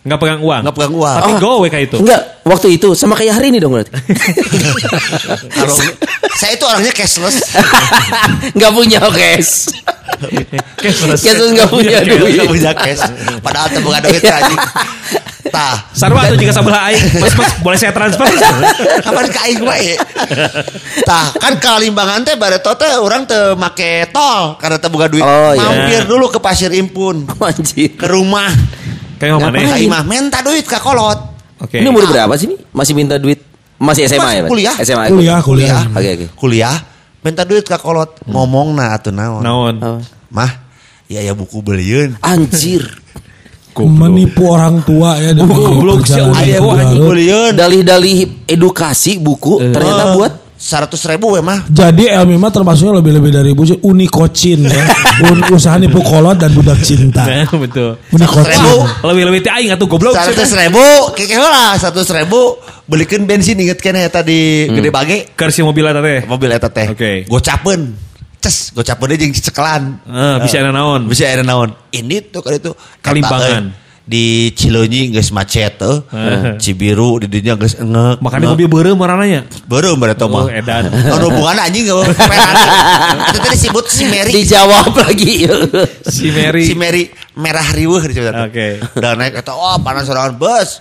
Enggak 0.00 0.18
pegang 0.22 0.40
uang. 0.40 0.60
Nggak 0.64 0.76
pegang 0.78 0.94
uang. 0.96 1.16
Tapi 1.20 1.32
Ah. 1.34 1.40
gowe 1.42 1.66
kayak 1.68 1.84
itu. 1.90 1.96
Enggak, 2.00 2.22
waktu 2.46 2.66
itu 2.72 2.88
sama 2.96 3.12
kayak 3.12 3.36
hari 3.36 3.52
ini 3.52 3.58
dong 3.60 3.74
berarti. 3.76 3.90
Kalau 5.60 5.74
saya 6.38 6.52
itu 6.56 6.64
orangnya 6.64 6.92
cashless. 6.94 7.36
Enggak 8.56 8.72
punya 8.72 8.98
cash. 9.12 9.68
Cashless. 10.80 11.20
Cashless 11.20 11.50
nggak 11.52 11.68
punya 11.68 12.00
duit. 12.00 12.32
Nggak 12.32 12.48
punya 12.48 12.72
cash. 12.72 13.02
Padahal 13.44 13.68
boga 13.82 14.00
duit 14.00 14.24
anjing. 14.24 14.60
Tah, 15.50 15.90
Sarwa 15.90 16.30
tuh 16.30 16.38
jika 16.38 16.54
sebelah 16.54 16.90
aing. 16.90 17.04
Mas, 17.18 17.34
mas, 17.34 17.52
boleh 17.60 17.78
saya 17.78 17.92
transfer? 17.92 18.26
kapan 19.06 19.26
ka 19.28 19.40
aing 19.50 19.60
wae. 19.66 19.98
Tah, 21.02 21.34
kan 21.36 21.58
kalimbangan 21.58 22.22
teh 22.22 22.38
bareto 22.38 22.70
teh 22.78 22.90
urang 23.02 23.26
teu 23.26 23.58
make 23.58 24.08
tol 24.14 24.54
karena 24.62 24.78
teu 24.78 24.88
boga 24.88 25.10
duit. 25.10 25.22
Oh, 25.22 25.52
iya. 25.52 25.66
Mampir 25.66 26.02
dulu 26.06 26.30
ke 26.30 26.38
Pasir 26.38 26.70
Impun 26.70 27.26
Anjir. 27.42 27.98
ke 27.98 28.06
rumah. 28.06 28.50
Kayak 29.18 29.42
mana? 29.42 29.58
Ka 29.58 29.76
imah 29.76 30.02
minta 30.06 30.38
duit 30.40 30.64
ka 30.64 30.78
kolot. 30.80 31.18
Oke. 31.60 31.82
Ini 31.82 31.92
umur 31.92 32.08
berapa 32.08 32.32
sih 32.40 32.48
nih? 32.48 32.58
Masih 32.72 32.94
minta 32.96 33.20
duit? 33.20 33.44
Masih 33.76 34.08
SMA 34.08 34.24
Masih 34.24 34.38
ya? 34.38 34.48
Kuliah. 34.48 34.74
SMA. 34.80 35.04
Kuliah, 35.12 35.38
kuliah. 35.44 35.82
Oke, 35.92 36.08
oke. 36.16 36.26
Kuliah 36.36 36.76
minta 37.20 37.44
duit 37.44 37.64
ka 37.68 37.76
kolot. 37.76 38.16
Ngomong 38.24 38.76
na 38.76 38.96
atuh 38.96 39.12
naon. 39.12 39.44
Naon? 39.44 39.74
Mah, 40.32 40.50
ya 41.08 41.20
ya 41.20 41.36
buku 41.36 41.60
beliun. 41.60 42.16
Anjir. 42.24 42.84
Menipu 43.76 44.50
orang 44.50 44.82
tua 44.82 45.16
ya. 45.18 45.30
dengan 45.32 45.54
Goblok. 45.54 46.06
Dalih-dalih 47.54 48.48
edukasi 48.50 49.18
buku 49.22 49.58
ternyata 49.70 50.16
buat 50.16 50.32
seratus 50.60 51.00
ribu 51.08 51.32
we 51.32 51.40
mah. 51.40 51.64
Jadi 51.72 52.12
Elmi 52.12 52.36
mah 52.36 52.52
termasuknya 52.52 53.00
lebih-lebih 53.00 53.32
dari 53.32 53.50
bucin 53.56 53.80
unikocin 53.80 54.68
ya. 54.68 54.82
Un- 55.32 55.48
usaha 55.48 55.80
nipu 55.80 56.04
kolot 56.04 56.36
dan 56.36 56.52
budak 56.52 56.84
cinta. 56.84 57.24
Nah, 57.24 57.48
betul. 57.48 57.96
Unikocin. 58.12 58.52
Seribu. 58.52 58.76
Lebih-lebih 59.08 59.40
teh 59.40 59.52
aing 59.56 59.72
atuh 59.72 59.88
goblok. 59.88 60.12
Seratus 60.12 60.52
ribu, 60.52 60.84
keke 61.16 61.40
lah 61.40 61.80
seratus 61.80 62.12
ribu 62.12 62.60
belikan 62.84 63.24
bensin 63.24 63.56
inget 63.56 63.80
kan 63.80 63.96
ya 63.96 64.10
tadi 64.12 64.66
gede 64.66 64.90
bage 64.92 65.18
Kersi 65.32 65.64
mobil 65.64 65.86
eta 65.88 66.04
teh. 66.04 66.28
mobil 66.28 66.50
eta 66.52 66.68
teh. 66.68 66.86
Oke. 66.92 67.24
Gocapeun. 67.24 68.09
Ces, 68.40 68.72
gocapeun 68.72 69.12
aja 69.12 69.20
jeung 69.20 69.36
cekelan. 69.36 69.82
Eh, 70.00 70.36
bisa 70.40 70.56
ada 70.58 70.72
naon? 70.72 71.04
Bisa 71.04 71.28
ada 71.28 71.44
naon. 71.44 71.76
Ini 71.90 72.32
tuh 72.32 72.40
kali 72.40 72.56
itu 72.56 72.72
Kalimbangan. 72.98 73.68
Eh, 73.68 73.88
di 74.10 74.24
Cilonyi 74.56 75.12
geus 75.12 75.28
macet 75.30 75.76
tuh. 75.76 76.08
Eh. 76.08 76.56
Cibiru 76.56 77.20
di 77.20 77.28
dinya 77.28 77.54
geus 77.54 77.76
engek. 77.76 78.18
Makanya 78.18 78.50
mobil 78.50 78.64
beureum 78.66 78.96
marananya. 78.96 79.44
Beureum 79.68 80.00
berarti 80.00 80.24
Oh, 80.24 80.32
mah. 80.32 80.48
edan. 80.50 80.88
Anu 81.14 81.30
hubungan 81.30 81.60
anjing 81.60 81.84
enggak. 81.84 82.16
Itu 83.28 83.38
tadi 83.38 83.54
disebut 83.54 83.84
si 83.86 84.04
Mary. 84.08 84.32
dijawab 84.34 84.88
lagi. 84.96 85.44
Si 86.10 86.26
Mary. 86.32 86.64
si 86.64 86.72
Mary 86.74 87.12
merah 87.36 87.68
riweuh 87.70 88.02
disebut. 88.02 88.34
Oke. 88.50 88.80
Dan 88.96 89.20
naik 89.20 89.36
eta 89.36 89.52
wah 89.52 89.76
panas 89.78 90.08
sorangan 90.08 90.34
bus. 90.34 90.80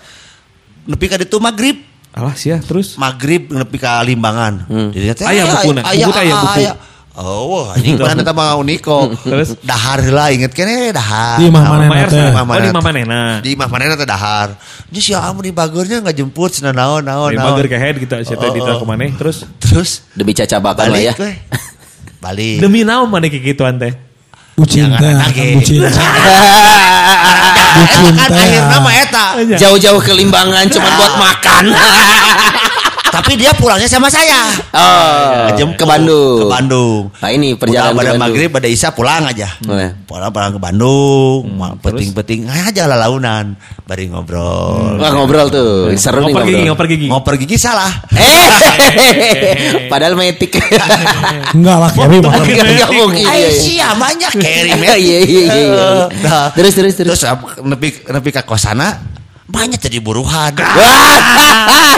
Nepi 0.88 1.06
ka 1.06 1.20
ditu 1.20 1.38
magrib. 1.38 1.76
Alah 2.10 2.34
sia 2.34 2.58
terus. 2.58 2.96
Maghrib 2.96 3.52
nepi 3.52 3.78
ka 3.78 4.00
limbangan. 4.02 4.64
Jadi 4.90 5.06
teh 5.14 5.26
Aya 5.28 5.44
bukuna. 5.46 5.86
Buku 5.86 6.10
teh 6.10 6.24
aya 6.24 6.36
buku. 6.40 6.64
Oh, 7.20 7.68
anjing 7.68 8.00
mana 8.00 8.24
eta 8.24 8.32
mah 8.32 8.56
uniko. 8.56 9.12
Terus? 9.20 9.60
dahar 9.60 10.00
lah 10.08 10.32
inget 10.32 10.56
kene 10.56 10.96
dahar. 10.96 11.36
Di 11.36 11.52
manehna 11.52 11.86
Mayar 11.86 12.08
teh. 12.08 12.32
Oh 12.32 12.56
di 12.56 12.72
imah 12.72 12.80
manehna. 12.80 13.22
Di 13.44 13.50
imah 13.60 13.68
manehna 13.68 13.94
teh 13.94 14.08
dahar. 14.08 14.56
Jadi 14.88 15.00
si 15.02 15.12
amu 15.12 15.44
di 15.44 15.52
bagurnya 15.52 16.00
enggak 16.00 16.16
jemput 16.16 16.50
cenah 16.50 16.72
naon 16.72 17.04
naon 17.04 17.30
Di 17.30 17.36
naon. 17.36 17.60
bager 17.60 17.68
ke 17.68 17.76
head 17.76 18.00
gitu 18.00 18.16
sia 18.24 18.34
teh 18.34 18.42
Oh, 18.42 18.56
di 18.56 18.64
oh. 18.64 18.80
ke 18.80 18.86
maneh 18.88 19.12
terus 19.14 19.44
Terus 19.60 20.08
Demi 20.16 20.32
cacabakan 20.32 20.90
lah 20.90 21.02
ya. 21.04 21.14
balik 22.20 22.60
demi 22.60 22.82
naon 22.82 23.06
maneh 23.08 23.28
kayak 23.28 23.52
gituan 23.52 23.76
teh. 23.76 23.92
Bucin 24.56 24.88
teh. 24.90 25.12
nage. 25.12 25.60
Bucin. 25.60 25.84
Eta 25.84 25.92
kan 28.16 28.28
teh. 28.28 28.40
akhirna 28.40 28.78
mah 28.80 28.96
eta. 28.96 29.26
Jauh-jauh 29.60 30.00
ke 30.00 30.12
Limbangan 30.16 30.68
cuma 30.68 30.88
buat 30.96 31.14
makan. 31.16 31.64
Tapi 33.30 33.46
dia 33.46 33.54
pulangnya 33.54 33.86
sama 33.86 34.10
saya. 34.10 34.50
oh, 34.74 35.54
Ngejemput 35.54 35.78
ke 35.78 35.86
Bandung. 35.86 36.42
Ke 36.42 36.48
Bandung. 36.50 37.02
Nah 37.14 37.30
ini 37.30 37.54
perjalanan 37.54 37.94
pada 37.94 38.02
ke 38.02 38.18
Bandung. 38.18 38.22
maghrib 38.26 38.50
pada 38.50 38.66
isya 38.66 38.90
pulang 38.90 39.22
aja. 39.30 39.54
Boleh. 39.62 39.94
Pulang 40.10 40.34
pulang 40.34 40.50
ke 40.50 40.58
Bandung, 40.58 41.46
peting-peting 41.78 42.50
aja 42.50 42.90
lah 42.90 42.98
launan, 43.06 43.54
bari 43.86 44.10
ngobrol. 44.10 44.98
Wah 44.98 45.14
ngobrol 45.14 45.46
tuh, 45.54 45.94
seru 45.94 46.26
nih 46.26 46.34
Ngoper 46.34 46.42
gigi, 46.42 46.58
ngobrol. 46.58 46.66
ngoper 46.74 46.86
gigi. 46.90 47.08
Ngoper 47.14 47.34
gigi 47.38 47.58
salah. 47.62 47.94
Eh, 48.18 49.86
padahal 49.94 50.18
metik. 50.18 50.58
Enggak 51.54 51.78
lah 51.86 51.90
Kevin 51.94 52.26
mah. 52.26 52.34
Enggak 52.34 52.90
mungkin. 52.98 53.30
Ayo 53.30 53.46
iya, 53.46 53.50
sih 53.54 53.78
banyak 53.78 54.32
carry 54.42 54.72
Iya 54.82 54.98
iya 54.98 55.20
iya. 55.22 55.42
iya. 55.54 55.88
Nah, 56.26 56.50
Terus 56.58 56.74
terus 56.74 56.98
terus. 56.98 57.14
Terus 57.14 57.30
ah, 57.30 57.38
nepi 57.62 57.94
nepi 58.10 58.30
ka 58.34 58.42
kosana 58.42 58.98
banyak 59.50 59.80
jadi 59.82 59.98
buruhan. 60.00 60.54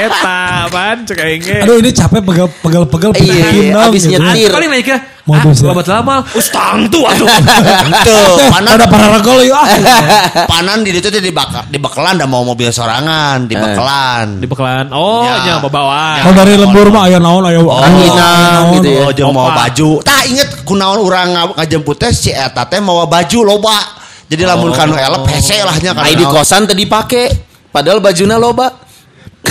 Eta 0.01 0.39
apaan 0.71 1.03
cek 1.03 1.19
aing 1.19 1.41
ge. 1.43 1.57
Aduh 1.61 1.77
ini 1.77 1.91
capek 1.91 2.21
pegel 2.23 2.47
Iya, 2.47 2.87
penakin 2.87 3.21
iya, 3.21 3.99
gitu. 3.99 4.09
nyetir. 4.09 4.49
Paling 4.49 4.69
naik 4.71 4.85
ke 4.87 4.97
Mau 5.21 5.37
ah, 5.37 5.45
bisa. 5.45 5.69
babat 5.69 5.85
lama. 5.85 6.15
Ustang 6.33 6.89
tuh 6.89 7.05
atuh. 7.05 7.29
Tuh, 8.09 8.33
panan 8.57 8.73
Ada 8.73 8.89
para 8.89 9.07
regol 9.13 9.45
ya. 9.45 9.61
panan 10.51 10.81
di 10.81 10.89
itu 10.89 11.13
teh 11.13 11.21
di 11.21 11.29
bak 11.29 11.69
di 11.69 11.77
bekelan 11.77 12.17
da 12.17 12.25
mau 12.25 12.41
mobil 12.41 12.73
sorangan, 12.73 13.45
di 13.45 13.53
Eh. 13.53 13.61
bekelan. 13.61 14.41
Di 14.41 14.47
bekelan. 14.49 14.89
Oh, 14.89 15.21
Ya. 15.21 15.35
nya 15.45 15.53
babawaan. 15.61 16.25
Kalau 16.25 16.35
dari 16.41 16.57
lembur 16.57 16.89
mah 16.89 17.05
aya 17.05 17.21
naon 17.21 17.45
aya 17.45 17.61
Anginang 17.61 18.81
gitu 18.81 18.89
ya. 18.89 19.01
Oh, 19.05 19.11
jeung 19.13 19.29
mau 19.29 19.53
baju. 19.53 20.01
Tah 20.01 20.25
inget 20.25 20.65
kunaon 20.65 20.97
urang 20.97 21.29
nga- 21.29 21.53
ngajemput 21.53 22.01
teh 22.01 22.09
si 22.09 22.33
eta 22.33 22.65
teh 22.65 22.81
mawa 22.81 23.05
baju 23.05 23.39
loba. 23.45 23.77
Jadi 24.31 24.47
lamun 24.47 24.71
kanu 24.71 24.95
elep 24.95 25.27
hese 25.27 25.59
lah 25.59 25.75
nya 25.83 25.91
Ai 25.99 26.15
di 26.15 26.23
kosan 26.23 26.63
tadi 26.63 26.87
pake. 26.87 27.51
Padahal 27.67 27.99
bajuna 27.99 28.39
loba. 28.39 28.71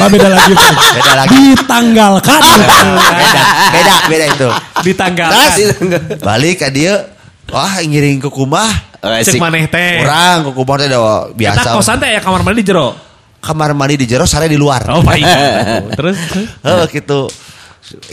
Ah, 0.00 0.08
beda 0.08 0.32
lagi. 0.32 0.54
Beda 0.96 1.12
lagi. 1.12 1.36
Ditanggalkan. 1.52 2.40
beda, 3.20 3.42
beda, 3.74 3.94
beda 4.08 4.24
itu. 4.32 4.48
Ditanggalkan. 4.88 5.36
Terus 5.36 5.76
balik 6.24 6.64
ke 6.64 6.68
dia, 6.72 7.12
wah 7.52 7.84
ngiring 7.84 8.24
ke 8.24 8.28
kumah. 8.32 8.70
Cek 9.00 9.36
maneh 9.36 9.68
teh. 9.68 10.00
Orang 10.00 10.48
ke 10.48 10.50
kumah 10.56 10.76
teh 10.80 10.88
biasa. 11.36 11.76
kosan 11.76 12.00
teh 12.00 12.16
ya 12.16 12.20
kamar 12.24 12.40
mandi 12.40 12.64
di 12.64 12.72
jero. 12.72 12.96
Kamar 13.44 13.76
mandi 13.76 14.00
di 14.00 14.06
jero, 14.08 14.24
sare 14.24 14.48
di 14.48 14.56
luar. 14.56 14.88
Oh, 14.88 15.04
baik. 15.04 15.24
Terus 16.00 16.16
Heeh 16.64 16.84
gitu. 16.88 17.28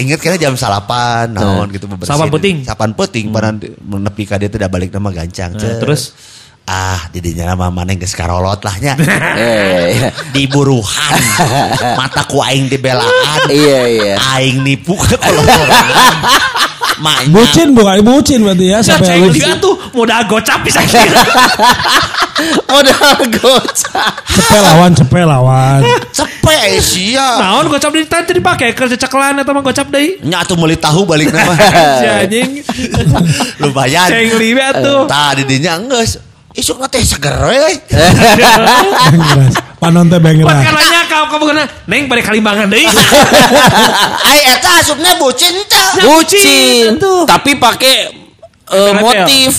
Ingat 0.01 0.19
kira 0.19 0.35
jam 0.41 0.57
salapan, 0.57 1.31
naon 1.31 1.69
gitu 1.71 1.85
beberapa. 1.87 2.09
Salapan 2.09 2.31
peuting. 2.33 2.57
Salapan 2.65 2.91
peuting, 2.97 3.25
pada 3.29 3.53
menepi 3.85 4.23
ka 4.25 4.35
dia 4.41 4.49
tidak 4.49 4.73
balik 4.73 4.89
nama 4.89 5.13
gancang. 5.13 5.53
Nah, 5.53 5.77
terus? 5.77 6.17
Ah 6.67 6.99
didinya 7.15 7.55
nama 7.55 7.71
mana 7.71 7.95
geus 7.95 8.11
karolot 8.11 8.59
lah 8.59 8.75
nya. 8.83 8.93
Eh, 9.39 10.11
Diburuhan. 10.35 11.19
Mataku 11.99 12.43
aing 12.43 12.67
dibelaan. 12.67 13.47
iya 13.47 13.79
iya. 13.87 14.15
Aing 14.35 14.67
nipu 14.67 14.99
ke. 14.99 15.15
Maknya. 16.97 17.29
Bucin 17.31 17.67
bukan 17.77 18.01
bucin 18.01 18.41
berarti 18.41 18.73
ya 18.73 18.79
Saya 18.81 18.97
sampai 18.99 19.29
juga 19.29 19.53
tuh 19.61 19.77
modal 19.95 20.27
gocap 20.27 20.59
bisa 20.65 20.83
kira. 20.89 21.23
Modal 22.67 23.15
gocap. 23.31 24.11
cepet 24.27 24.59
lawan 24.59 24.91
cepet 24.91 25.23
lawan. 25.23 25.79
Cepet 26.11 26.83
sia. 26.83 27.39
Naon 27.39 27.71
gocap 27.71 27.95
di 27.95 28.03
tadi 28.03 28.43
dipakai 28.43 28.75
kerja 28.75 28.99
ceklan 28.99 29.39
atau 29.39 29.55
mah 29.55 29.63
gocap 29.63 29.87
deui. 29.87 30.19
Nya 30.25 30.43
atuh 30.43 30.59
meuli 30.59 30.75
tahu 30.75 31.07
balik 31.07 31.31
nama. 31.31 31.55
Si 32.01 32.05
anjing. 32.11 32.49
Lumayan. 33.63 34.09
Ceng 34.11 34.35
liwe 34.35 34.63
atuh. 34.67 35.07
Tah 35.07 35.31
didinya 35.31 35.79
geus. 35.87 36.26
Isuk 36.57 36.81
teh 36.89 36.99
seger 36.99 37.37
we. 37.45 37.77
Bengras. 37.87 39.53
Panon 39.77 40.09
teh 40.09 40.17
Buat 40.17 40.25
bengras. 40.25 40.63
kalanya 40.65 41.01
kau 41.05 41.25
kamu 41.29 41.43
kena 41.53 41.63
neng 41.85 42.03
balik 42.09 42.25
kalimbangan 42.25 42.65
deui. 42.65 42.81
Ai 44.29 44.39
eta 44.49 44.81
asupna 44.81 45.13
bucin 45.15 45.53
teh. 45.69 45.87
Bucin. 46.01 46.97
Tapi 47.29 47.51
pakai 47.55 47.95
eh, 48.01 48.89
Tempel-tempel. 48.89 49.01
motif. 49.05 49.53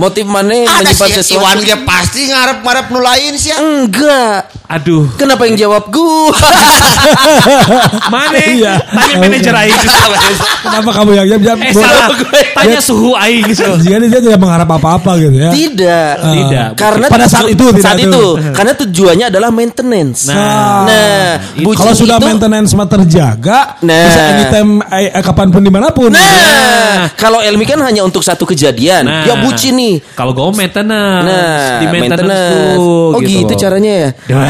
Motif 0.00 0.24
mana 0.24 0.64
Ada 0.64 0.96
menyimpan 0.96 1.08
si 1.20 1.36
Iwan 1.36 1.60
sesuatu. 1.60 1.68
ge 1.68 1.76
pasti 1.84 2.20
ngarep-ngarep 2.24 2.86
nu 2.88 3.00
lain 3.00 3.32
sih. 3.36 3.52
Enggak. 3.52 4.48
Aduh. 4.64 5.04
Kenapa 5.14 5.44
yang 5.44 5.60
jawab 5.60 5.92
gua? 5.92 6.32
Mana? 8.12 8.38
Iya. 8.38 8.72
Tanya 8.80 9.14
manajer 9.18 9.54
aing. 9.54 9.80
Kenapa 10.64 10.90
kamu 10.94 11.10
yang 11.12 11.26
jam 11.28 11.40
jam? 11.42 11.56
Eh 11.58 11.74
salah. 11.74 12.08
Tanya 12.54 12.80
suhu 12.80 13.12
aing. 13.12 13.50
Jika 13.52 13.96
dia 14.00 14.20
tidak 14.20 14.38
mengharap 14.38 14.68
apa-apa 14.70 15.18
gitu 15.18 15.36
ya. 15.36 15.50
Tidak. 15.52 16.12
Tidak. 16.16 16.68
Karena 16.76 17.06
Pada 17.10 17.26
saat 17.26 17.50
itu 17.50 17.64
saat 17.76 17.98
itu 17.98 18.22
karena 18.54 18.72
tujuannya 18.74 19.26
adalah 19.28 19.50
maintenance. 19.50 20.30
Nah. 20.30 20.86
Nah, 20.86 21.30
Kalau 21.74 21.92
sudah 21.92 22.16
itu- 22.16 22.26
maintenance 22.26 22.70
mah 22.72 22.88
terjaga, 22.88 23.76
Nah. 23.82 24.04
bisa 24.06 24.20
anytime, 24.30 24.70
eh, 24.86 25.10
eh, 25.10 25.22
kapan 25.22 25.50
pun 25.50 25.60
di 25.60 25.68
mana 25.68 25.90
pun. 25.90 26.08
Nah, 26.08 27.10
kalau 27.14 27.42
Elmi 27.42 27.66
kan 27.66 27.82
hanya 27.82 28.00
untuk 28.00 28.22
satu 28.22 28.46
kejadian. 28.46 29.02
Nah. 29.02 29.26
Ya 29.26 29.34
bucin 29.36 29.74
nih. 29.74 29.89
Kalau 30.12 30.30
gue 30.30 30.44
maintenance, 30.52 31.24
Nah, 31.24 31.78
di 31.78 31.86
maintenance, 31.86 32.22
maintenance. 32.22 32.76
tuh, 32.76 33.10
Oh 33.10 33.20
gitu, 33.20 33.48
loh. 33.48 33.58
caranya 33.58 33.92
ya. 33.96 34.10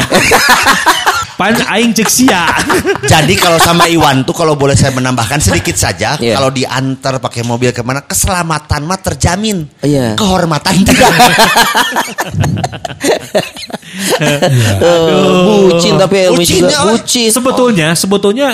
Pan 1.40 1.56
aing 1.56 1.96
cek 1.96 2.04
sia. 2.06 2.52
Jadi 3.12 3.32
kalau 3.32 3.56
sama 3.56 3.88
Iwan 3.88 4.28
tuh 4.28 4.36
kalau 4.36 4.52
boleh 4.54 4.76
saya 4.76 4.92
menambahkan 4.92 5.40
sedikit 5.40 5.72
saja, 5.72 6.20
Iya. 6.20 6.36
kalau 6.36 6.52
diantar 6.52 7.16
pakai 7.16 7.40
mobil 7.42 7.72
ke 7.72 7.80
mana 7.80 8.04
keselamatan 8.04 8.84
mah 8.84 9.00
terjamin, 9.00 9.64
Iya. 9.80 10.20
kehormatan 10.20 10.74
tidak. 10.84 11.08
Oh, 14.80 15.68
bucin 15.68 15.96
tapi 15.96 16.16
Elmi 16.26 16.36
Bucinnya, 16.38 16.68
juga 16.68 16.92
bucin. 16.92 17.30
sebetulnya, 17.30 17.88
sebetulnya 17.94 18.48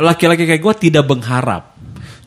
laki-laki 0.00 0.44
kayak 0.44 0.62
gue 0.62 0.74
tidak 0.88 1.04
berharap. 1.04 1.76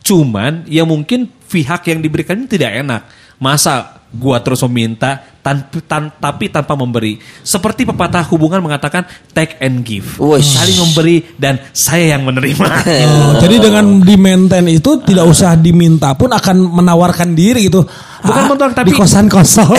Cuman 0.01 0.65
ya 0.65 0.85
mungkin 0.85 1.27
pihak 1.43 1.85
yang 1.85 1.99
diberikannya 1.99 2.45
tidak 2.45 2.71
enak. 2.77 3.01
Masa 3.39 3.95
gua 4.09 4.41
terus 4.41 4.59
meminta 4.65 5.21
tan- 5.39 5.63
tan- 5.85 6.11
tapi 6.11 6.49
tanpa 6.49 6.73
memberi. 6.73 7.15
Seperti 7.39 7.85
pepatah 7.85 8.25
hubungan 8.27 8.59
mengatakan 8.59 9.05
take 9.31 9.55
and 9.59 9.79
give. 9.81 10.17
Wush. 10.17 10.57
Saling 10.57 10.75
memberi 10.75 11.15
dan 11.37 11.61
saya 11.71 12.17
yang 12.17 12.25
menerima. 12.25 12.65
Oh, 13.09 13.37
jadi 13.37 13.61
dengan 13.61 14.01
di 14.01 14.15
maintain 14.15 14.65
itu 14.65 14.99
tidak 14.99 15.23
usah 15.23 15.53
diminta 15.53 16.11
pun 16.13 16.27
akan 16.27 16.57
menawarkan 16.73 17.31
diri 17.31 17.69
gitu. 17.69 17.85
Bukan 18.19 18.43
menawarkan, 18.49 18.75
tapi- 18.75 18.91
di 18.91 18.97
kosan 18.97 19.29
kosong 19.29 19.77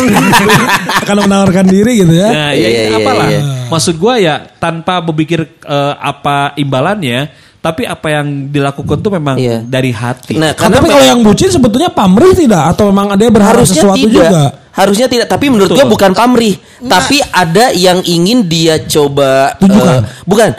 akan 1.03 1.17
menawarkan 1.21 1.67
diri 1.67 2.01
gitu 2.01 2.15
ya. 2.15 2.29
Nah, 2.31 2.51
ya, 2.51 2.57
Iya, 2.57 2.69
ya, 2.69 2.83
iya, 2.87 2.97
apalah. 2.97 3.27
iya. 3.29 3.41
Maksud 3.69 3.95
gua 3.99 4.15
ya 4.17 4.47
tanpa 4.57 4.99
berpikir 5.01 5.43
eh, 5.61 5.95
apa 5.97 6.55
imbalannya, 6.55 7.29
tapi 7.61 7.85
apa 7.85 8.09
yang 8.09 8.49
dilakukan 8.49 9.05
tuh 9.05 9.13
memang 9.13 9.37
Iya. 9.37 9.61
dari 9.61 9.93
hati. 9.93 10.41
Nah, 10.41 10.57
karena 10.57 10.81
tapi 10.81 10.89
kalau 10.89 11.05
yang 11.05 11.21
bucin 11.21 11.53
sebetulnya 11.53 11.93
pamrih 11.93 12.33
tidak 12.33 12.73
atau 12.73 12.89
memang 12.89 13.13
ada 13.13 13.21
yang 13.21 13.35
berharap 13.37 13.69
sesuatu 13.69 14.01
tidak. 14.01 14.09
juga? 14.33 14.45
Harusnya 14.71 15.11
tidak, 15.13 15.27
tapi 15.29 15.53
menurut 15.53 15.69
gua 15.69 15.85
Betul. 15.85 15.93
bukan 15.93 16.11
pamrih, 16.15 16.55
tapi 16.89 17.21
ada 17.21 17.75
yang 17.77 18.01
ingin 18.01 18.49
dia 18.49 18.81
coba 18.81 19.53
Tunjukkan. 19.61 19.93
eh, 19.93 20.01
bukan. 20.25 20.51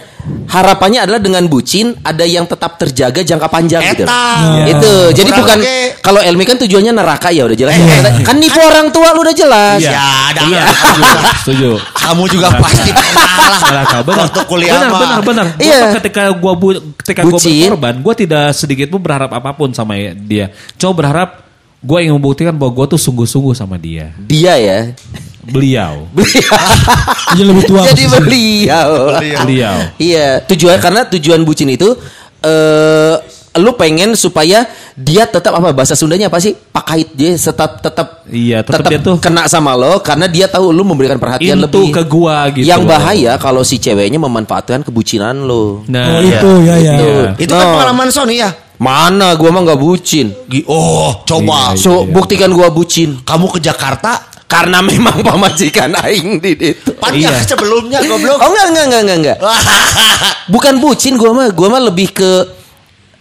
Harapannya 0.46 1.08
adalah 1.08 1.18
dengan 1.18 1.48
bucin 1.48 1.96
ada 2.02 2.22
yang 2.22 2.44
tetap 2.44 2.76
terjaga 2.76 3.24
jangka 3.24 3.48
panjang 3.48 3.82
gitu. 3.88 4.04
Eta. 4.04 4.24
Itu. 4.68 4.94
Jadi 5.16 5.30
Kurang 5.30 5.40
bukan 5.42 5.58
oke. 5.64 5.78
kalau 6.04 6.20
Elmi 6.20 6.44
kan 6.44 6.58
tujuannya 6.60 6.92
neraka 6.92 7.32
ya 7.32 7.48
udah 7.48 7.56
jelas. 7.56 7.74
Eh, 7.74 8.22
kan 8.22 8.36
nipu 8.36 8.60
orang 8.60 8.92
tua 8.92 9.12
lu 9.12 9.24
udah 9.24 9.32
jelas. 9.32 9.80
Ya, 9.80 9.96
ada. 10.30 10.42
Iya, 10.44 10.64
setuju. 11.40 11.80
Kamu 11.80 12.24
juga 12.28 12.52
pasti 12.60 12.92
pernah 12.92 13.24
lah. 13.48 13.60
Neraka, 13.64 13.98
benar. 14.04 14.20
Waktu 14.28 14.40
kuliah 14.46 14.74
benar, 14.76 14.90
mah. 14.90 15.00
benar, 15.00 15.20
benar. 15.24 15.46
Gua 15.56 15.64
Iya. 15.64 15.80
tuh 15.80 15.90
ketika 15.98 16.24
gua 16.36 16.54
bu, 16.54 16.68
ketika 17.00 17.22
gua 17.24 17.32
Bucin. 17.34 17.70
berkorban, 17.72 17.96
gua 18.04 18.14
tidak 18.14 18.46
sedikit 18.52 18.88
pun 18.88 19.00
berharap 19.00 19.32
apa 19.32 19.50
pun 19.52 19.72
sama 19.72 19.96
dia. 20.14 20.52
Coba 20.76 20.94
berharap 21.00 21.30
gua 21.80 22.04
ingin 22.04 22.14
membuktikan 22.14 22.54
bahwa 22.54 22.76
gua 22.76 22.86
tuh 22.86 23.00
sungguh-sungguh 23.00 23.56
sama 23.56 23.80
dia. 23.80 24.12
Dia 24.20 24.60
ya. 24.60 24.80
Beliau. 25.52 26.08
Jadi 27.32 27.44
lebih 27.44 27.64
tua. 27.66 27.82
Jadi 27.86 28.04
beliau. 28.08 28.90
Beliau. 29.20 29.76
Iya, 29.98 30.44
tujuan 30.46 30.78
karena 30.80 31.08
tujuan 31.08 31.42
bucin 31.44 31.70
itu 31.70 31.96
eh 32.42 33.16
lu 33.52 33.76
pengen 33.76 34.16
supaya 34.16 34.64
dia 34.96 35.28
tetap 35.28 35.52
apa 35.52 35.76
bahasa 35.76 35.92
Sundanya 35.92 36.32
apa 36.32 36.40
sih? 36.40 36.56
Pakait 36.56 37.12
dia 37.12 37.36
tetap 37.36 37.84
tetap 37.84 38.24
Iya, 38.24 38.64
tetap 38.64 38.88
dia 38.88 38.96
tuh- 38.98 39.20
kena 39.20 39.44
sama 39.46 39.76
lo 39.76 40.00
karena 40.00 40.24
dia 40.26 40.48
tahu 40.48 40.72
lu 40.72 40.88
memberikan 40.88 41.20
perhatian 41.20 41.60
Into 41.60 41.68
lebih 41.68 41.92
ke 41.92 42.04
gua 42.08 42.48
gitu 42.50 42.64
Yang 42.64 42.82
loh. 42.82 42.90
bahaya 42.90 43.36
kalau 43.36 43.60
si 43.62 43.76
ceweknya 43.76 44.16
memanfaatkan 44.18 44.82
kebucinan 44.82 45.44
lo. 45.44 45.84
Nah, 45.86 46.16
Oh 46.16 46.22
itu 46.24 46.50
ya 46.64 46.76
ya. 46.80 46.94
Itu. 46.96 47.12
Itu 47.44 47.52
kan 47.52 47.66
No. 47.68 47.72
pengalaman 47.76 48.08
Sony 48.08 48.40
ya. 48.40 48.56
Mana 48.80 49.36
gua 49.36 49.52
mah 49.52 49.62
nggak 49.62 49.78
bucin. 49.78 50.32
Oh, 50.66 51.22
coba. 51.22 51.76
So, 51.76 52.08
buktikan 52.08 52.50
gua 52.50 52.72
bucin. 52.72 53.20
Kamu 53.22 53.52
ke 53.52 53.60
Jakarta, 53.60 54.31
Karena 54.52 54.84
memang 54.84 55.24
pamajikan 55.24 55.96
aing 55.96 56.44
di 56.44 56.52
itu. 56.60 56.92
Iya. 57.16 57.32
ya 57.32 57.40
sebelumnya 57.48 58.04
goblok. 58.04 58.36
Oh 58.44 58.52
enggak 58.52 58.68
enggak 58.68 58.86
enggak 58.86 59.02
enggak 59.02 59.18
enggak. 59.24 59.38
Bukan 60.54 60.74
bucin 60.84 61.16
gua 61.16 61.32
mah, 61.32 61.48
gua 61.56 61.68
mah 61.72 61.82
lebih 61.88 62.12
ke 62.12 62.32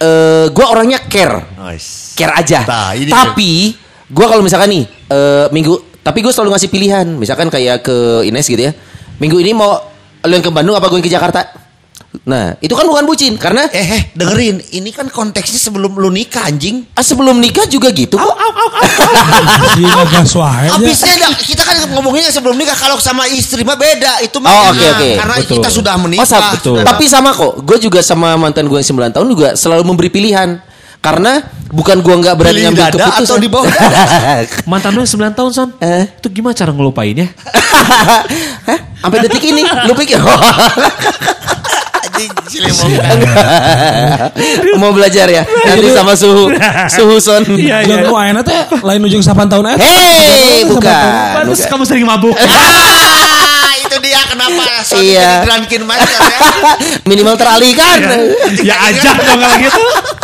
eh 0.03 0.45
gua 0.51 0.75
orangnya 0.75 0.99
care. 1.07 1.55
Nice. 1.55 2.19
care 2.19 2.35
aja. 2.35 2.67
Nah, 2.67 2.91
ini 2.91 3.07
tapi 3.07 3.71
gua 4.11 4.27
kalau 4.27 4.43
misalkan 4.43 4.75
nih 4.75 4.83
eh, 4.83 5.45
minggu, 5.55 6.01
tapi 6.01 6.19
gue 6.25 6.33
selalu 6.33 6.57
ngasih 6.57 6.69
pilihan. 6.69 7.05
Misalkan 7.07 7.47
kayak 7.47 7.85
ke 7.85 8.25
Ines 8.25 8.49
gitu 8.49 8.61
ya. 8.61 8.73
Minggu 9.21 9.37
ini 9.37 9.53
mau 9.53 9.77
lu 10.25 10.33
yang 10.33 10.45
ke 10.45 10.51
Bandung 10.53 10.73
apa 10.77 10.89
gue 10.89 10.97
yang 10.97 11.07
ke 11.07 11.13
Jakarta? 11.13 11.41
Nah, 12.21 12.59
itu 12.59 12.69
kan 12.69 12.83
bukan 12.83 13.03
bucin 13.03 13.33
karena 13.33 13.65
Eh, 13.67 13.87
eh, 13.89 14.03
dengerin. 14.11 14.59
Ini 14.69 14.89
kan 14.91 15.07
konteksnya 15.07 15.55
sebelum 15.57 15.95
lu 15.95 16.11
nikah 16.11 16.43
anjing. 16.43 16.83
ah, 16.91 16.99
sebelum 16.99 17.39
nikah 17.39 17.63
juga 17.65 17.87
gitu 17.89 18.13
kok. 18.13 18.35
Habisnya 20.69 21.15
dah, 21.17 21.31
kita 21.33 21.63
kan 21.63 21.77
ngomonginnya 21.89 22.29
sebelum 22.29 22.53
nikah 22.53 22.75
kalau 22.75 22.97
sama 22.97 23.25
istri 23.25 23.63
mah 23.63 23.75
beda 23.75 24.19
itu 24.21 24.37
mah 24.37 24.51
Oh, 24.51 24.63
oke, 24.69 24.85
oke. 24.91 25.09
karena 25.17 25.35
Betul. 25.35 25.53
kita 25.55 25.69
sudah 25.71 25.93
Oh, 25.93 26.01
menikah. 26.01 26.27
sama. 26.27 26.51
betul. 26.53 26.83
Tapi 26.83 27.03
sama 27.07 27.29
kok. 27.31 27.63
Gue 27.63 27.77
juga 27.79 27.99
sama 28.01 28.35
mantan 28.35 28.67
gue 28.67 28.75
yang 28.75 28.87
9 28.87 29.09
tahun 29.09 29.27
juga 29.27 29.47
selalu 29.55 29.83
memberi 29.85 30.09
pilihan. 30.09 30.59
Karena 31.01 31.41
bukan 31.65 31.97
gua 32.05 32.13
nggak 32.15 32.35
berani 32.37 32.61
Pilih 32.61 32.65
ngambil 32.69 32.83
dada 32.85 32.97
keputusan. 33.09 33.25
atau 33.25 33.35
di 33.35 33.49
bawah 33.49 33.65
mantan 34.69 34.93
lu 34.93 35.01
9 35.01 35.33
tahun, 35.33 35.49
Son. 35.49 35.69
Eh? 35.79 36.05
Itu 36.13 36.29
gimana 36.29 36.53
cara 36.53 36.69
ngelupainnya? 36.69 37.25
Hah? 38.69 38.79
Sampai 39.01 39.25
detik 39.25 39.41
ini 39.41 39.65
lu 39.65 39.97
pikir 39.97 40.21
Cilemong. 42.45 42.91
mau 44.75 44.91
belajar 44.91 45.25
ya 45.25 45.43
nanti 45.65 45.87
sama 45.89 46.13
suhu 46.13 46.51
suhu 46.95 47.15
son. 47.17 47.43
Iya, 47.51 47.85
nu 48.03 48.13
ayeuna 48.13 48.41
teh 48.41 48.55
lain 48.77 49.01
ujung 49.03 49.21
8 49.21 49.47
tahun 49.47 49.65
eh. 49.71 49.77
Hei, 49.77 50.65
bukan. 50.65 51.05
Pantes 51.35 51.65
kamu 51.65 51.83
sering 51.83 52.05
mabuk. 52.05 52.33
Ah, 53.61 53.77
itu 53.77 53.95
dia 54.01 54.19
kenapa 54.25 54.63
Sony 54.83 55.13
Iya. 55.13 55.45
master 55.79 56.19
ya. 56.19 56.39
Minimal 57.09 57.35
teralihkan. 57.37 57.97
ya 58.59 58.75
ajak 58.89 59.15
dong 59.17 59.37
kalau 59.37 59.57
gitu. 59.59 59.83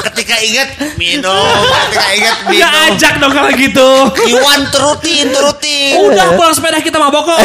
Ketika 0.09 0.35
ingat 0.41 0.69
minum, 0.97 1.53
ketika 1.87 2.09
ingat 2.11 2.35
Ya 2.49 2.67
minum. 2.67 2.87
ajak 2.91 3.13
dong 3.21 3.31
kalau 3.31 3.51
gitu. 3.53 3.89
Iwan 4.27 4.61
turutin, 4.73 5.29
turutin. 5.29 5.93
Udah 6.01 6.33
pulang 6.33 6.51
sepeda 6.51 6.81
kita 6.81 6.97
mabok 6.97 7.29
kok. 7.29 7.39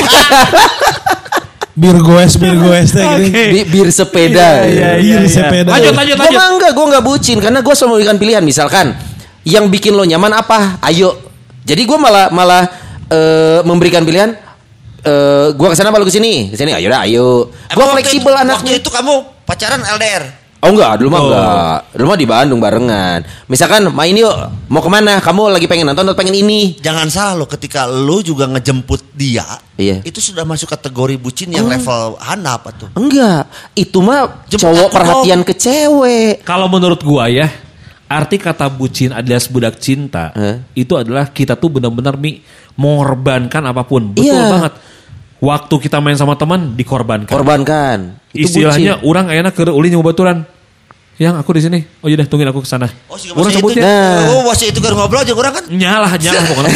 Bir 1.82 1.98
goes, 1.98 2.38
bir 2.38 2.54
goes 2.54 2.94
teh 2.94 3.02
gitu. 3.18 3.34
Bi- 3.34 3.66
bir 3.66 3.88
sepeda. 3.90 4.62
Iya, 4.64 5.02
Bir 5.02 5.26
sepeda. 5.26 5.74
Lanjut, 5.74 5.92
lanjut, 5.92 6.14
Gue 6.14 6.24
lanjut. 6.30 6.38
mah 6.38 6.48
enggak, 6.54 6.70
gue 6.72 6.86
nggak 6.94 7.04
bucin 7.04 7.38
karena 7.42 7.58
gue 7.58 7.74
selalu 7.74 7.90
memberikan 7.98 8.16
pilihan. 8.16 8.42
Misalkan 8.42 8.94
yang 9.42 9.66
bikin 9.66 9.92
lo 9.92 10.06
nyaman 10.06 10.30
apa? 10.30 10.78
Ayo. 10.80 11.18
Jadi 11.66 11.82
gue 11.82 11.98
malah 11.98 12.30
malah 12.30 12.62
eh, 13.10 13.60
memberikan 13.66 14.06
pilihan. 14.06 14.30
Eh, 15.02 15.46
gue 15.50 15.66
ke 15.66 15.74
sana 15.74 15.90
apa 15.90 15.98
lu 15.98 16.06
ke 16.06 16.14
sini? 16.14 16.54
Ke 16.54 16.56
sini. 16.56 16.70
Ayo 16.70 16.86
dah, 16.86 17.02
ayo. 17.02 17.50
Gue 17.50 17.86
fleksibel 17.98 18.30
anaknya. 18.30 18.78
Waktu 18.78 18.78
itu 18.78 18.90
kamu 18.94 19.14
pacaran 19.42 19.82
LDR. 19.82 20.41
Oh 20.62 20.70
enggak, 20.70 21.02
dulu 21.02 21.10
mah 21.10 21.18
Oh. 21.18 21.26
enggak. 21.26 21.78
Dulu 21.90 22.06
mah 22.06 22.14
di 22.16 22.28
Bandung 22.28 22.60
barengan. 22.62 23.18
Misalkan 23.50 23.82
main 23.90 24.14
yuk, 24.14 24.30
mau 24.70 24.78
ke 24.78 24.86
mana? 24.86 25.18
Kamu 25.18 25.50
lagi 25.50 25.66
pengen 25.66 25.90
nonton 25.90 26.06
atau 26.06 26.14
pengen 26.14 26.38
ini? 26.38 26.78
Jangan 26.78 27.10
salah 27.10 27.34
lo 27.34 27.50
ketika 27.50 27.82
lu 27.84 28.22
juga 28.22 28.46
ngejemput 28.46 29.10
dia, 29.10 29.42
Iya. 29.74 30.06
itu 30.06 30.22
sudah 30.22 30.46
masuk 30.46 30.70
kategori 30.70 31.18
bucin 31.18 31.50
yang 31.50 31.66
level 31.66 32.14
handap 32.16 32.70
tuh. 32.78 32.94
Enggak, 32.94 33.50
itu 33.74 33.98
mah 33.98 34.46
Jemput 34.46 34.70
cowok 34.70 34.88
perhatian 34.88 35.42
ke 35.42 35.50
cewek. 35.52 36.46
Kalau 36.46 36.70
menurut 36.70 37.02
gua 37.02 37.26
ya, 37.26 37.50
arti 38.06 38.38
kata 38.38 38.70
bucin 38.70 39.10
alias 39.10 39.50
budak 39.50 39.82
cinta 39.82 40.30
Eh. 40.32 40.62
itu 40.78 40.94
adalah 40.94 41.26
kita 41.26 41.58
tuh 41.58 41.74
benar-benar 41.74 42.14
mi 42.14 42.38
mengorbankan 42.78 43.66
apa 43.66 43.82
pun. 43.82 44.14
Betul 44.14 44.30
Iya. 44.30 44.46
banget. 44.48 44.74
Waktu 45.42 45.74
kita 45.80 45.98
main 45.98 46.14
sama 46.14 46.38
teman 46.38 46.78
dikorbankan. 46.78 47.26
Korbankan. 47.26 48.14
Itu 48.30 48.46
Istilahnya 48.46 49.02
bucin. 49.02 49.10
orang 49.10 49.26
enak 49.26 49.52
ke 49.52 49.66
ulin 49.66 49.90
yang 49.90 50.06
baturan. 50.06 50.46
Yang 51.22 51.34
aku 51.38 51.50
di 51.54 51.62
sini. 51.62 51.78
Oh 52.02 52.10
iya 52.10 52.18
deh, 52.18 52.26
tungguin 52.26 52.50
aku 52.50 52.66
ke 52.66 52.68
sana. 52.68 52.90
Oh, 53.06 53.14
sih 53.14 53.30
orang 53.30 53.54
itu. 53.54 53.62
sebutnya. 53.62 53.82
Nah. 53.86 54.34
Oh, 54.34 54.42
masih 54.50 54.74
itu 54.74 54.82
kan 54.82 54.90
ngobrol 54.90 55.22
aja 55.22 55.30
orang 55.38 55.54
kan. 55.54 55.64
Nyalah, 55.70 56.12
nyalah 56.18 56.42
pokoknya. 56.50 56.74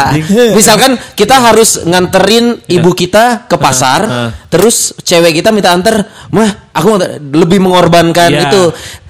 Misalkan 0.58 0.96
kita 1.12 1.36
harus 1.36 1.84
nganterin 1.84 2.64
ibu 2.64 2.90
kita 2.96 3.44
ke 3.44 3.60
pasar, 3.60 4.00
eh. 4.08 4.30
terus 4.48 4.96
cewek 5.04 5.36
kita 5.36 5.52
minta 5.52 5.76
anter, 5.76 6.00
mah 6.32 6.72
aku 6.72 6.84
mau 6.88 6.96
anter." 6.96 7.20
lebih 7.20 7.60
mengorbankan 7.60 8.32
Iya. 8.32 8.48
itu. 8.48 8.62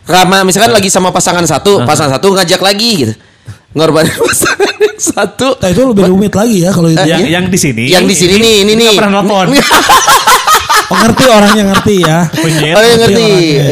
Karena 0.05 0.43
misalkan 0.43 0.75
lagi 0.75 0.91
sama 0.91 1.15
pasangan 1.15 1.47
satu, 1.47 1.87
pasangan 1.87 2.19
satu 2.19 2.35
ngajak 2.35 2.61
lagi 2.61 2.91
gitu. 3.07 3.15
Ngorbanin 3.79 4.11
pasangan 4.29 4.75
satu. 4.99 5.49
Nah 5.63 5.69
itu 5.71 5.83
lebih 5.87 6.05
rumit 6.11 6.35
lagi 6.35 6.67
ya 6.67 6.75
kalau 6.75 6.91
itu. 6.91 7.07
yang, 7.07 7.23
yang 7.23 7.47
di 7.47 7.59
sini. 7.63 7.85
Yang 7.89 8.05
di 8.11 8.15
sini 8.19 8.35
nih, 8.43 8.55
ini 8.67 8.73
nih. 8.75 8.91
pernah 8.99 9.23
nelfon. 9.23 9.55
Oh, 10.85 10.97
ngerti 11.01 11.25
orang 11.27 11.53
yang 11.57 11.69
ngerti 11.73 11.97
ya. 12.05 12.19
Penyet. 12.29 12.75
Oh, 12.77 12.83
yang 12.85 13.01
ngerti. 13.01 13.27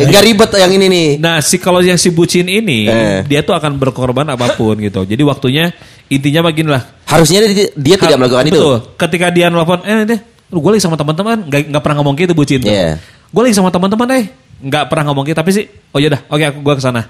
Gak 0.09 0.23
ribet 0.25 0.51
yang 0.57 0.73
ini 0.73 0.87
nih. 0.89 1.09
Nah, 1.21 1.37
si 1.45 1.61
kalau 1.61 1.85
yang 1.85 2.01
si 2.01 2.09
bucin 2.09 2.49
ini, 2.49 2.89
Eh. 2.89 3.21
dia 3.29 3.45
tuh 3.45 3.53
akan 3.53 3.77
berkorban 3.77 4.25
apa 4.33 4.57
pun 4.57 4.81
gitu. 4.81 5.05
Jadi 5.05 5.23
waktunya 5.23 5.71
intinya 6.09 6.49
begini 6.49 6.73
lah. 6.73 6.83
Harusnya 7.05 7.45
dia, 7.45 7.69
dia 7.77 7.97
tidak 8.01 8.17
melakukan 8.17 8.49
itu. 8.49 8.57
Betul. 8.57 8.77
Ketika 8.97 9.27
dia 9.29 9.53
nelfon, 9.53 9.85
eh 9.85 10.09
deh, 10.09 10.21
lu 10.49 10.61
gue 10.61 10.71
lagi 10.77 10.85
sama 10.85 10.97
teman-teman, 10.97 11.45
nggak 11.49 11.61
nggak 11.69 11.83
pernah 11.85 11.97
ngomong 12.01 12.15
gitu 12.17 12.33
bucin. 12.33 12.61
tuh. 12.65 12.73
Iya. 12.73 12.97
Gue 13.29 13.43
lagi 13.45 13.57
sama 13.57 13.69
teman-teman 13.69 14.07
deh, 14.09 14.25
nggak 14.65 14.85
pernah 14.89 15.05
ngomong 15.13 15.25
gitu. 15.29 15.37
Tapi 15.37 15.51
sih, 15.53 15.65
oh 15.93 15.99
ya 16.01 16.09
dah, 16.13 16.21
oke 16.29 16.45
aku 16.49 16.59
gue 16.65 16.75
ke 16.77 16.83
sana. 16.83 17.03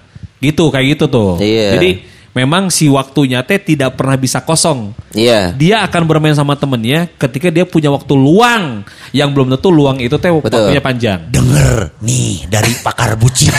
Gitu, 0.43 0.65
kayak 0.75 0.87
gitu 0.99 1.05
tuh. 1.07 1.39
Iya. 1.39 1.79
Jadi 1.79 1.91
memang 2.33 2.73
si 2.73 2.89
waktunya 2.89 3.45
teh 3.45 3.61
tidak 3.61 3.97
pernah 3.97 4.17
bisa 4.17 4.41
kosong. 4.41 4.97
Iya. 5.13 5.53
Dia 5.53 5.85
akan 5.85 6.03
bermain 6.09 6.33
sama 6.33 6.57
temennya 6.57 7.09
ketika 7.21 7.53
dia 7.53 7.69
punya 7.69 7.93
waktu 7.93 8.13
luang 8.17 8.89
yang 9.13 9.33
belum 9.37 9.53
tentu 9.57 9.69
luang 9.69 10.01
itu 10.01 10.17
teh 10.17 10.33
Betul. 10.33 10.41
waktunya 10.73 10.81
panjang. 10.81 11.21
Denger 11.29 11.93
nih 12.01 12.49
dari 12.49 12.73
pakar 12.81 13.21
bucin. 13.21 13.53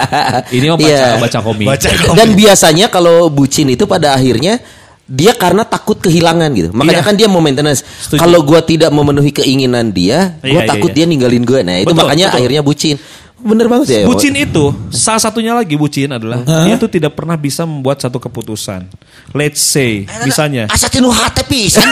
Ini 0.56 0.64
mah 0.72 0.78
baca 0.80 0.88
Iya. 0.88 1.20
baca 1.20 1.38
komik. 1.44 1.66
Baca 1.68 1.88
Dan 2.16 2.28
biasanya 2.32 2.86
kalau 2.88 3.28
bucin 3.28 3.68
itu 3.68 3.84
pada 3.84 4.16
akhirnya 4.16 4.56
dia 5.04 5.36
karena 5.36 5.68
takut 5.68 6.00
kehilangan 6.00 6.48
gitu. 6.56 6.68
Makanya 6.72 7.04
Iya. 7.04 7.08
kan 7.12 7.14
dia 7.20 7.28
mau 7.28 7.44
maintenance. 7.44 7.84
Kalau 8.08 8.40
gua 8.40 8.64
tidak 8.64 8.88
memenuhi 8.88 9.36
keinginan 9.36 9.92
dia, 9.92 10.40
gua 10.40 10.64
Iya, 10.64 10.68
takut 10.72 10.96
iya, 10.96 11.04
dia 11.04 11.12
ninggalin 11.12 11.44
gua. 11.44 11.60
Nah, 11.60 11.76
itu 11.76 11.92
Betul, 11.92 12.00
makanya 12.00 12.26
betul. 12.32 12.38
akhirnya 12.40 12.62
bucin. 12.64 12.96
Bener 13.44 13.68
banget 13.68 13.86
ya. 13.92 14.00
Bucin 14.08 14.32
itu 14.32 14.72
salah 14.88 15.20
satunya 15.20 15.52
lagi 15.52 15.76
bucin 15.76 16.08
adalah 16.08 16.40
Hah? 16.42 16.64
dia 16.64 16.80
tuh 16.80 16.88
tidak 16.88 17.12
pernah 17.12 17.36
bisa 17.36 17.68
membuat 17.68 18.00
satu 18.00 18.16
keputusan. 18.16 18.88
Let's 19.36 19.60
say 19.60 20.08
misalnya 20.24 20.64
Asa 20.72 20.88
tinu 20.88 21.12
hate 21.12 21.44
pisan. 21.44 21.84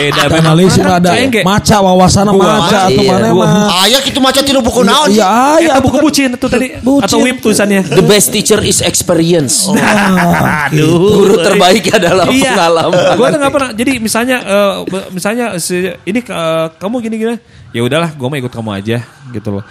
eh 0.00 0.08
Analisis 0.16 0.80
memang 0.80 0.96
ada 0.96 1.12
ge- 1.28 1.44
maca 1.44 1.76
wawasana 1.84 2.32
Gua- 2.32 2.56
maca 2.56 2.88
atau 2.88 3.02
iya, 3.04 3.12
mana 3.12 3.28
gua- 3.36 3.44
mah. 3.44 3.84
Aya 3.84 4.00
kitu 4.00 4.16
maca 4.16 4.40
tinu 4.40 4.64
buku 4.64 4.80
naon. 4.80 5.12
Iya, 5.12 5.28
iya, 5.60 5.72
Eta 5.76 5.80
buku 5.84 6.00
bucin 6.00 6.32
itu 6.32 6.46
tadi 6.48 6.66
Bucin. 6.80 7.04
atau 7.04 7.18
web 7.20 7.36
tulisannya. 7.36 7.80
The 7.84 8.04
best 8.04 8.32
teacher 8.32 8.64
is 8.64 8.80
experience. 8.80 9.68
Ah, 9.70 10.72
Aduh. 10.72 11.20
Guru 11.20 11.36
terbaik 11.36 11.92
adalah 11.92 12.24
iya. 12.32 12.56
pengalaman. 12.56 13.12
Gue 13.12 13.26
tuh 13.28 13.38
nggak 13.38 13.52
pernah. 13.52 13.70
Jadi 13.76 13.92
misalnya, 13.98 14.36
eh, 14.40 14.72
misalnya 15.12 15.46
si, 15.60 15.84
ini 16.02 16.20
eh, 16.22 16.66
kamu 16.72 16.94
gini-gini, 17.02 17.36
ya 17.70 17.84
udahlah, 17.84 18.10
gue 18.14 18.26
mau 18.26 18.38
ikut 18.38 18.48
kamu 18.48 18.70
aja 18.72 18.98
gitu 19.30 19.48
loh. 19.52 19.64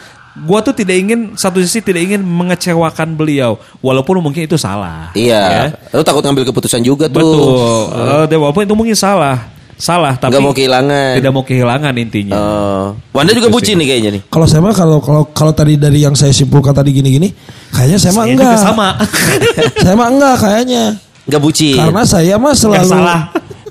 Gue 0.46 0.60
tuh 0.64 0.74
tidak 0.76 0.96
ingin 0.96 1.20
satu 1.36 1.60
sisi 1.60 1.84
tidak 1.84 2.06
ingin 2.06 2.22
mengecewakan 2.24 3.16
beliau, 3.16 3.60
walaupun 3.84 4.20
mungkin 4.24 4.46
itu 4.48 4.56
salah. 4.56 5.12
Iya. 5.16 5.76
Lu 5.92 6.04
takut 6.04 6.24
ngambil 6.24 6.48
keputusan 6.50 6.84
juga 6.84 7.12
tuh. 7.12 7.20
Betul. 7.20 7.84
Eh, 7.96 8.26
dan 8.30 8.38
walaupun 8.40 8.64
itu 8.64 8.76
mungkin 8.76 8.96
salah, 8.96 9.50
salah. 9.80 10.20
Tapi 10.20 10.36
Nggak 10.36 10.44
mau 10.44 10.54
kehilangan. 10.54 11.12
Tidak 11.18 11.32
mau 11.32 11.44
kehilangan 11.48 11.94
intinya. 11.96 12.36
Oh. 12.36 12.86
Wanda 13.16 13.32
juga 13.32 13.48
Itu 13.48 13.56
bucin 13.56 13.76
nih 13.80 13.88
kayaknya 13.88 14.12
nih. 14.20 14.22
Kalau 14.28 14.46
saya 14.46 14.62
mah 14.62 14.76
kalau 14.76 14.98
kalau 15.00 15.24
kalau 15.32 15.54
tadi 15.56 15.80
dari 15.80 16.04
yang 16.04 16.14
saya 16.14 16.36
simpulkan 16.36 16.76
tadi 16.76 16.92
gini-gini, 16.92 17.32
kayaknya 17.72 17.98
saya 17.98 18.14
mah 18.14 18.26
enggak. 18.28 18.54
juga 18.54 18.58
sama. 18.60 18.88
saya 19.84 19.96
mah 19.96 20.08
enggak 20.12 20.36
kayaknya. 20.44 20.84
Nggak 21.30 21.42
bucin. 21.42 21.78
Karena 21.80 22.04
saya 22.04 22.36
mah 22.36 22.54
selalu 22.54 22.90
salah. 22.90 23.22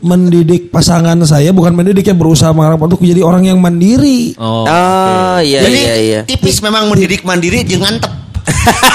Mendidik 0.01 0.69
pasangan 0.69 1.17
saya 1.23 1.51
bukan 1.51 1.73
mendidik 1.73 2.03
ya 2.03 2.13
berusaha 2.13 2.51
mengharap 2.51 2.79
untuk 2.81 2.99
menjadi 2.99 3.23
orang 3.23 3.43
yang 3.45 3.59
mandiri. 3.59 4.35
Oh. 4.37 4.63
Oh, 4.63 5.39
iya 5.39 5.61
Jadi 5.61 5.79
iya 5.79 5.95
iya. 5.97 6.21
tipis 6.23 6.59
memang 6.59 6.87
mendidik 6.87 7.23
mandiri 7.23 7.63
jeung 7.63 7.83
ngantep. 7.83 8.13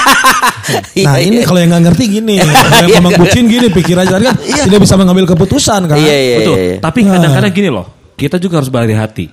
Iya, 0.94 1.04
Nah 1.04 1.16
ini 1.20 1.40
iya. 1.40 1.44
kalau 1.44 1.58
yang 1.60 1.70
nggak 1.70 1.84
ngerti 1.92 2.04
gini, 2.10 2.34
kalau 2.40 2.50
yang 2.80 2.88
Iya, 2.88 2.98
nggak- 3.04 3.20
kucing 3.20 3.44
gini 3.46 3.66
pikirannya 3.68 4.16
kan 4.16 4.36
tidak 4.64 4.80
bisa 4.80 4.94
mengambil 4.96 5.24
keputusan 5.28 5.80
kan. 5.84 5.96
Iya 5.96 6.16
iya 6.16 6.36
Betul. 6.40 6.56
iya. 6.56 6.76
Tapi 6.80 6.98
Nah. 7.04 7.10
kadang-kadang 7.12 7.52
gini 7.52 7.68
loh, 7.68 7.86
kita 8.16 8.36
juga 8.36 8.54
harus 8.58 8.70
berhati-hati. 8.72 9.26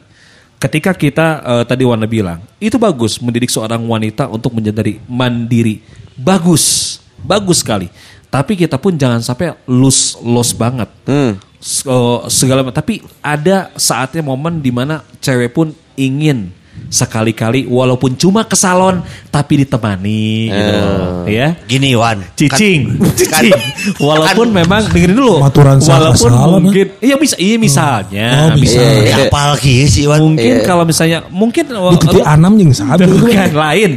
Ketika 0.60 0.92
kita 0.94 1.28
eh, 1.40 1.64
tadi 1.64 1.84
Wanda 1.88 2.06
bilang, 2.06 2.44
itu 2.60 2.76
bagus 2.76 3.18
mendidik 3.18 3.48
seorang 3.48 3.80
wanita 3.82 4.28
untuk 4.28 4.52
menjadi 4.52 5.00
mandiri. 5.08 5.80
Bagus, 6.14 6.98
bagus 7.18 7.64
sekali. 7.64 7.88
Tapi 8.28 8.56
kita 8.56 8.76
pun 8.76 8.96
jangan 8.96 9.20
sampai 9.20 9.56
lose 9.66 10.20
loss 10.22 10.52
banget. 10.52 10.88
Hmm. 11.04 11.40
Eh, 11.62 12.19
segala 12.34 12.65
tapi 12.74 13.06
ada 13.21 13.69
saatnya 13.78 14.26
momen 14.26 14.65
di 14.65 14.74
mana 14.74 15.06
cewek 15.21 15.54
pun 15.54 15.78
ingin 15.93 16.50
sekali-kali 16.88 17.65
walaupun 17.65 18.15
cuma 18.15 18.41
ke 18.41 18.54
salon 18.54 19.00
tapi 19.28 19.62
ditemani 19.62 20.50
gitu 20.50 20.74
loh, 20.74 21.24
ya. 21.24 21.56
Gini 21.63 21.94
Wan. 21.94 22.20
Cicing, 22.34 23.00
Kan- 23.00 23.15
cicing. 23.20 23.54
Walaupun 23.98 24.50
memang 24.50 24.88
dengerin 24.88 25.15
dulu. 25.15 25.39
Maturan 25.39 25.80
Walaupun 25.80 26.32
salah, 26.32 26.60
mungkin, 26.60 26.88
iya 27.00 27.15
bisa, 27.15 27.36
iya 27.36 27.56
misalnya, 27.56 28.30
Oh, 28.48 28.60
bisa. 28.60 28.76
Iya, 28.76 28.91
iya. 28.98 29.12
Kan, 29.13 29.28
apal 29.28 29.52
sih 29.60 30.04
Wan. 30.06 30.20
Mungkin 30.22 30.54
Iya. 30.54 30.65
kalau 30.65 30.84
misalnya, 30.84 31.20
mungkin 31.28 31.63
Di 31.67 32.22
anam 32.24 32.56
jeung 32.56 32.72
sabi 32.72 33.08
itu. 33.08 33.15
bukan 33.24 33.52
lain. 33.52 33.91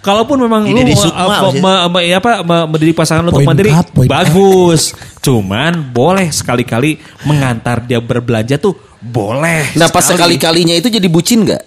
Kalaupun 0.00 0.36
memang 0.40 0.64
lu 0.64 0.80
di 0.80 0.92
uh, 0.92 1.00
Sukma 1.00 1.20
uh, 1.20 1.28
maksudnya. 1.28 1.60
me- 1.60 1.88
me- 1.92 2.06
ya 2.06 2.16
apa 2.18 2.30
mendidik 2.66 2.96
pasangan 2.96 3.22
lu 3.22 3.30
untuk 3.30 3.44
Point 3.44 3.50
mandiri 3.52 3.70
point 3.92 4.08
bagus. 4.08 4.92
Cuman 5.20 5.92
boleh 5.92 6.32
sekali-kali 6.32 6.96
mengantar 7.28 7.84
dia 7.84 8.00
berbelanja 8.00 8.56
tuh 8.56 8.74
boleh. 9.00 9.76
Nah 9.76 9.88
pas 9.88 10.00
sekali. 10.02 10.36
sekali-kalinya 10.36 10.74
itu 10.74 10.88
jadi 10.88 11.08
bucin 11.08 11.44
nggak? 11.44 11.62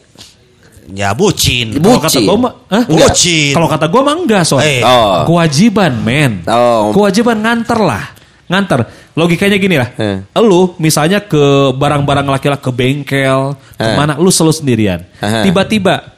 Ya 0.91 1.15
bucin. 1.15 1.79
Kalau 1.79 1.99
kata 2.01 2.19
Bucin. 2.19 2.27
gue 2.27 2.37
mah. 2.43 2.53
Bucin. 2.91 3.53
Kalau 3.55 3.67
kata 3.71 3.85
gue 3.87 4.01
mah 4.03 4.15
enggak 4.19 4.43
soalnya. 4.43 4.67
Eh. 4.67 4.81
Oh. 4.83 5.23
Kewajiban 5.31 5.93
men. 6.03 6.43
Oh. 6.43 6.91
Kewajiban 6.91 7.39
nganter 7.39 7.79
lah. 7.79 8.03
Nganter. 8.51 8.79
Logikanya 9.15 9.55
gini 9.55 9.75
lah. 9.79 9.89
Eh. 9.95 10.19
Lu 10.43 10.75
misalnya 10.83 11.23
ke 11.23 11.71
barang-barang 11.71 12.27
laki-laki 12.27 12.59
ke 12.59 12.71
bengkel. 12.75 13.55
Eh. 13.79 13.83
Ke 13.83 13.89
mana. 13.95 14.19
Lu 14.19 14.27
selalu 14.27 14.53
sendirian. 14.59 14.99
Tiba-tiba. 15.19 16.11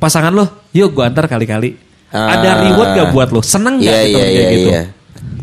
Pasangan 0.00 0.32
lu. 0.32 0.48
Yuk 0.72 0.96
gue 0.96 1.04
antar 1.04 1.28
kali-kali. 1.28 1.76
Ah. 2.08 2.40
Ada 2.40 2.64
reward 2.64 2.88
gak 2.96 3.08
buat 3.12 3.28
lu? 3.36 3.44
Seneng 3.44 3.84
gak 3.84 3.92
Iya, 3.92 4.00
gitu 4.08 4.16
iya, 4.16 4.24
kayak 4.24 4.32
iya, 4.32 4.48
gitu? 4.48 4.70
iya. 4.72 4.82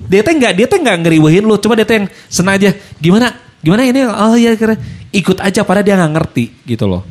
Dia 0.05 0.21
teh 0.21 0.33
nggak 0.37 0.53
dia 0.53 0.67
teh 0.69 0.79
nggak 0.81 0.97
ngeriwehin 1.01 1.43
lu. 1.45 1.57
Cuma 1.61 1.77
dia 1.77 1.85
teh 1.85 2.01
yang 2.01 2.07
senang 2.29 2.57
aja. 2.57 2.73
Gimana? 2.97 3.33
Gimana 3.61 3.81
ini? 3.85 4.01
Oh 4.05 4.37
iya 4.37 4.53
kira 4.53 4.77
ikut 5.09 5.41
aja 5.41 5.65
padahal 5.65 5.85
dia 5.85 5.97
nggak 5.97 6.13
ngerti 6.13 6.45
gitu 6.65 6.85
loh. 6.85 7.01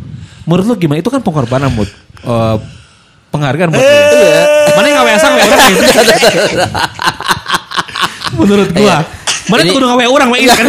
Menurut 0.44 0.64
lu 0.68 0.74
gimana? 0.76 1.00
Itu 1.00 1.08
kan 1.08 1.24
pengorbanan 1.24 1.72
mood. 1.72 1.88
Eh, 2.24 2.56
penghargaan 3.32 3.68
buat 3.72 3.80
dia. 3.80 3.92
Iya. 4.14 4.42
Mana 4.76 4.86
yang 4.86 4.98
ngawe 5.02 5.10
asang 5.16 5.32
ngawe 5.34 5.48
orang 5.50 5.68
gitu. 5.74 5.84
Menurut 8.38 8.68
gua. 8.72 8.80
Iya. 8.80 8.98
Mana 9.50 9.60
tuh 9.66 9.74
kudu 9.76 9.86
ngawe 9.90 10.04
orang 10.08 10.28
mah 10.30 10.38
ini 10.40 10.52
kan. 10.52 10.66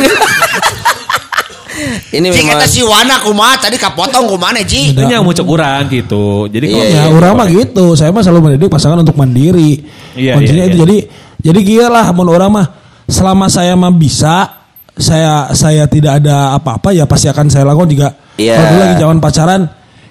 Ini 2.16 2.28
Cik 2.32 2.40
memang 2.48 2.56
eta 2.64 2.68
si 2.72 2.80
Wana 2.80 3.20
kumaha 3.20 3.60
tadi 3.60 3.76
kapotong 3.76 4.32
kumaha 4.32 4.64
Ci? 4.64 4.96
Ini 4.96 5.20
yang 5.20 5.28
mau 5.28 5.36
orang 5.36 5.92
gitu. 5.92 6.48
Jadi 6.48 6.66
kalau 6.72 6.86
Iya, 6.88 7.04
Ya, 7.04 7.12
orang 7.12 7.34
mah 7.36 7.48
gitu. 7.52 7.86
Saya 8.00 8.16
mah 8.16 8.24
selalu 8.24 8.52
mendidik 8.52 8.72
pasangan 8.72 9.04
untuk 9.04 9.20
mandiri. 9.20 9.84
Iya, 10.16 10.40
Kuncinya 10.40 10.64
iya, 10.64 10.72
itu 10.72 10.78
iya. 10.80 10.84
jadi 10.88 10.98
jadi 11.46 11.60
gila 11.62 11.88
lah 11.92 12.06
mun 12.16 12.32
orang 12.32 12.50
mah 12.50 12.66
selama 13.12 13.52
saya 13.52 13.76
mah 13.76 13.92
bisa 13.92 14.64
saya 14.96 15.52
saya 15.52 15.84
tidak 15.92 16.24
ada 16.24 16.56
apa-apa 16.56 16.96
ya 16.96 17.04
pasti 17.04 17.28
akan 17.28 17.52
saya 17.52 17.68
lakukan 17.68 17.92
juga. 17.92 18.10
Iya. 18.36 18.56
Kalau 18.56 18.68
dulu 18.72 18.82
lagi 18.84 18.96
zaman 19.00 19.18
pacaran, 19.24 19.62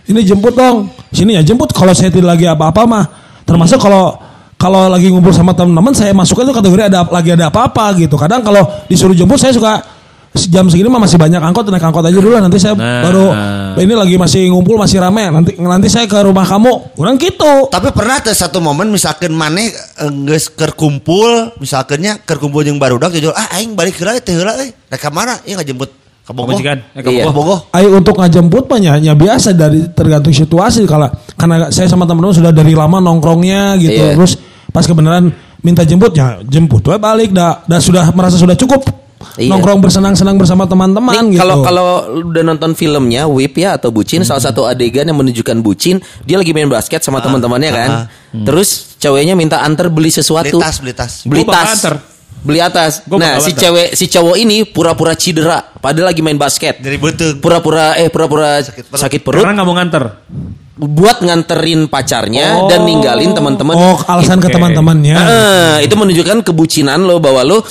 ini 0.09 0.21
jemput 0.25 0.55
dong. 0.57 0.89
Sini 1.13 1.37
ya 1.37 1.43
jemput 1.45 1.71
kalau 1.73 1.93
saya 1.93 2.09
tidak 2.09 2.37
lagi 2.37 2.47
apa-apa 2.49 2.83
mah. 2.89 3.05
Termasuk 3.45 3.77
kalau 3.81 4.17
kalau 4.57 4.89
lagi 4.89 5.13
ngumpul 5.13 5.33
sama 5.33 5.53
teman-teman 5.53 5.93
saya 5.93 6.17
masuk 6.17 6.41
itu 6.41 6.53
kategori 6.57 6.89
ada 6.89 7.05
lagi 7.09 7.37
ada 7.37 7.53
apa-apa 7.53 7.93
gitu. 8.01 8.17
Kadang 8.17 8.41
kalau 8.41 8.65
disuruh 8.89 9.13
jemput 9.13 9.37
saya 9.37 9.53
suka 9.53 9.85
jam 10.51 10.67
segini 10.67 10.91
mah 10.91 10.99
masih 10.99 11.15
banyak 11.15 11.39
angkot 11.39 11.63
naik 11.71 11.87
angkot 11.87 12.03
aja 12.03 12.19
dulu 12.19 12.35
nanti 12.35 12.59
saya 12.59 12.75
Nah. 12.75 13.07
baru 13.07 13.27
ini 13.79 13.95
lagi 13.95 14.19
masih 14.19 14.51
ngumpul 14.51 14.75
masih 14.75 14.99
rame 14.99 15.31
nanti 15.31 15.55
nanti 15.55 15.87
saya 15.87 16.11
ke 16.11 16.19
rumah 16.27 16.43
kamu 16.43 16.99
kurang 16.99 17.15
gitu 17.23 17.71
Tapi 17.71 17.95
pernah 17.95 18.19
tuh 18.19 18.35
satu 18.35 18.59
momen 18.59 18.91
misalkan 18.91 19.31
maneh 19.31 19.71
eh, 19.71 20.11
geus 20.27 20.51
keur 20.51 20.75
kumpul, 20.75 21.55
misalkannya 21.63 22.27
keur 22.27 22.43
kumpul 22.43 22.67
jeung 22.67 22.83
barudak 22.83 23.15
jujur 23.15 23.31
ah 23.31 23.47
aing 23.55 23.79
balik 23.79 23.95
heula 24.03 24.19
teh 24.19 24.35
heula 24.35 24.59
euy. 24.59 24.75
Rek 24.75 24.99
ka 24.99 25.15
mana? 25.15 25.39
Ieu 25.47 25.55
ngajemput 25.55 26.04
ka 26.25 26.33
Bogoh. 26.33 26.57
Majikan, 26.57 26.81
eh, 26.97 27.03
ka 27.05 27.09
Iya. 27.13 27.29
Ayo 27.77 27.89
untuk 28.01 28.17
ngajemput 28.17 28.65
mah 28.65 28.81
ya, 28.81 28.97
ya 28.97 29.13
biasa 29.13 29.53
dari 29.53 29.85
tergantung 29.93 30.33
situasi 30.33 30.89
kalau 30.89 31.13
karena 31.37 31.69
saya 31.69 31.85
sama 31.85 32.09
teman-teman 32.09 32.33
sudah 32.33 32.49
dari 32.49 32.73
lama 32.73 32.97
nongkrongnya 32.99 33.77
gitu 33.77 33.93
Iya. 33.93 34.17
terus 34.17 34.41
pas 34.73 34.89
kebenaran 34.89 35.29
minta 35.61 35.85
jemput 35.85 36.17
ya 36.17 36.41
jemput 36.45 36.81
we 36.89 36.97
balik 36.97 37.31
dah 37.31 37.61
dah 37.69 37.81
sudah 37.81 38.09
merasa 38.17 38.41
sudah 38.41 38.57
cukup 38.57 38.89
Iya. 39.37 39.51
nongkrong 39.53 39.81
bersenang-senang 39.81 40.37
bersama 40.37 40.69
teman-teman 40.69 41.13
Nih, 41.29 41.37
gitu. 41.37 41.41
kalau 41.41 41.57
kalau 41.65 41.89
udah 42.29 42.43
nonton 42.45 42.77
filmnya 42.77 43.25
Whip 43.25 43.57
ya 43.57 43.77
atau 43.81 43.89
Bucin 43.89 44.21
salah 44.23 44.41
satu 44.41 44.69
adegan 44.69 45.09
yang 45.09 45.17
menunjukkan 45.17 45.65
Bucin 45.65 46.01
dia 46.25 46.37
lagi 46.37 46.53
main 46.53 46.69
basket 46.69 47.01
sama 47.01 47.25
teman-temannya 47.25 47.71
kan 47.73 47.91
ah. 47.91 48.05
terus 48.45 48.97
ceweknya 49.01 49.33
minta 49.37 49.65
antar 49.65 49.89
beli 49.89 50.13
sesuatu 50.13 50.57
Beli 50.57 50.65
tas, 50.65 50.77
beli 50.81 50.95
tas. 50.95 51.13
beli 51.25 51.45
tas 51.45 51.71
anter. 51.73 51.95
Beli 52.44 52.61
atas 52.61 53.00
Gua 53.02 53.16
nah 53.16 53.35
si 53.38 53.50
cewek 53.50 53.92
si 53.92 54.07
cowok 54.07 54.37
ini 54.37 54.62
pura-pura 54.62 55.12
cedera 55.12 55.59
padahal 55.74 56.12
lagi 56.12 56.20
main 56.20 56.37
basket 56.37 56.76
Dari 56.76 56.94
beteung. 56.94 57.40
pura-pura 57.40 57.96
eh 57.96 58.07
pura-pura 58.07 58.61
Sakit 58.61 58.85
perut. 58.87 59.00
sakit 59.00 59.20
perut 59.20 59.42
Karena 59.42 59.57
nggak 59.57 59.66
mau 59.66 59.74
nganter. 59.74 60.04
buat 60.74 61.18
nganterin 61.20 61.87
pacarnya 61.87 62.59
Oh. 62.59 62.66
dan 62.66 62.83
ninggalin 62.83 63.30
teman-teman 63.30 63.72
oh 63.72 63.96
alasan 64.04 64.37
ke 64.38 64.46
Oke. 64.46 64.54
teman-temannya. 64.54 65.14
Eh, 65.14 65.76
itu 65.83 65.94
menunjukkan 65.94 66.42
kebucinan 66.42 66.98
lo 66.98 67.16
bahwa 67.16 67.40
lo 67.42 67.62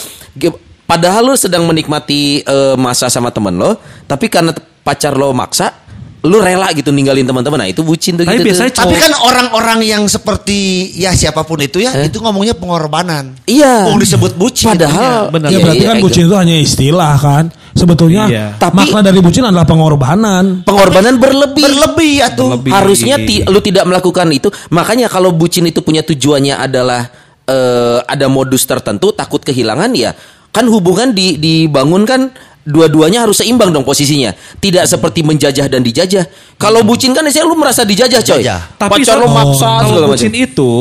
padahal 0.84 1.24
lo 1.26 1.36
sedang 1.36 1.64
menikmati 1.64 2.42
eh, 2.42 2.76
masa 2.76 3.08
sama 3.08 3.30
temen 3.30 3.54
lo, 3.54 3.76
tapi 4.04 4.28
karena 4.28 4.52
pacar 4.82 5.14
lo 5.14 5.32
maksa, 5.32 5.83
lo 6.24 6.40
rela 6.40 6.72
gitu 6.72 6.96
ninggalin 6.96 7.28
teman-teman. 7.28 7.60
Nah, 7.60 7.68
itu 7.68 7.84
bucin 7.84 8.16
tuh 8.16 8.24
Tapi 8.24 8.40
gitu. 8.40 8.48
biasanya 8.48 8.72
tuh. 8.72 8.88
Tapi 8.88 8.96
kan 8.96 9.12
orang-orang 9.20 9.80
yang 9.84 10.04
seperti 10.08 10.88
ya 10.96 11.12
siapa 11.12 11.44
pun 11.44 11.60
itu 11.60 11.84
ya, 11.84 11.92
itu 12.00 12.16
ngomongnya 12.24 12.56
pengorbanan. 12.56 13.36
Iya. 13.44 13.92
Oh 13.92 14.00
disebut 14.00 14.40
bucin. 14.40 14.72
Padahal 14.72 15.28
Benar. 15.28 15.52
Ya 15.52 15.60
iya, 15.60 15.64
berarti 15.68 15.84
iya, 15.84 15.90
kan 15.92 15.96
gitu. 16.00 16.06
bucin 16.08 16.24
itu 16.32 16.36
hanya 16.40 16.56
istilah 16.56 17.16
kan. 17.20 17.44
Sebetulnya 17.76 18.24
Iya. 18.32 18.46
Tapi- 18.56 18.78
makna 18.88 19.04
dari 19.04 19.20
bucin 19.20 19.44
adalah 19.44 19.68
pengorbanan. 19.68 20.64
pengorbanan 20.64 21.20
berlebih. 21.20 21.60
berlebih 21.60 22.16
atuh. 22.24 22.56
Berlebih. 22.56 22.72
Harusnya 22.72 23.16
ti- 23.20 23.44
lu 23.44 23.60
tidak 23.60 23.84
melakukan 23.84 24.32
itu. 24.32 24.48
Makanya 24.72 25.12
kalau 25.12 25.36
bucin 25.36 25.68
itu 25.68 25.84
punya 25.84 26.08
tujuannya 26.08 26.56
adalah 26.56 27.04
eh, 27.44 28.00
ada 28.00 28.32
modus 28.32 28.64
tertentu, 28.64 29.12
takut 29.12 29.44
kehilangan 29.44 29.92
ya. 29.92 30.16
Kan 30.56 30.72
hubungan 30.72 31.12
di, 31.12 31.36
dibangun 31.36 32.08
kan 32.08 32.32
dua-duanya 32.64 33.24
harus 33.24 33.40
seimbang 33.40 33.70
dong 33.70 33.84
posisinya. 33.84 34.32
Tidak 34.58 34.84
seperti 34.84 35.20
menjajah 35.22 35.68
dan 35.68 35.84
dijajah. 35.84 36.26
Kalau 36.56 36.82
bucin 36.82 37.12
kan 37.12 37.28
saya 37.28 37.44
lu 37.44 37.54
merasa 37.54 37.84
dijajah 37.84 38.20
coy. 38.20 38.40
Dijajah. 38.40 38.60
Tapi 38.78 39.04
Pacar 39.04 39.20
lu 39.20 39.28
maksa 39.28 39.70
kalau 39.84 40.08
bucin 40.08 40.32
macam. 40.32 40.46
itu 40.48 40.72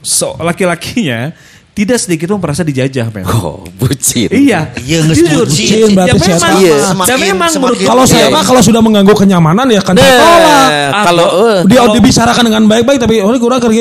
so, 0.00 0.32
laki-lakinya 0.38 1.32
tidak 1.70 1.96
sedikit 1.96 2.28
pun 2.28 2.42
merasa 2.42 2.60
dijajah, 2.60 3.08
men. 3.08 3.24
Oh, 3.24 3.62
bucin. 3.78 4.28
Iya. 4.28 4.68
Iya, 4.76 4.98
Jujur. 5.06 5.46
bucin. 5.46 5.86
Bucin 5.86 5.90
berarti 5.94 6.18
ya 6.18 6.36
tahu. 6.36 6.58
Iya. 6.58 6.68
ya 6.68 6.78
Semakin- 6.88 7.20
memang 7.22 7.48
semakin- 7.48 7.60
menurut 7.62 7.78
Kalau 7.86 8.04
saya 8.04 8.26
Iya. 8.26 8.34
mah 8.34 8.42
kalau 8.42 8.60
sudah 8.60 8.80
mengganggu 8.80 9.14
kenyamanan 9.14 9.66
ya 9.70 9.80
kan 9.80 9.94
saya 9.94 10.18
tolak. 10.18 10.68
Nah, 10.68 11.04
kalau 11.04 11.26
eh, 11.46 11.58
Dia 11.64 11.80
Kalau- 11.80 11.94
dibicarakan 11.94 12.42
dengan 12.44 12.62
baik-baik 12.66 12.98
tapi 12.98 13.14
oh 13.20 13.32
kurang 13.36 13.60
kerja 13.60 13.80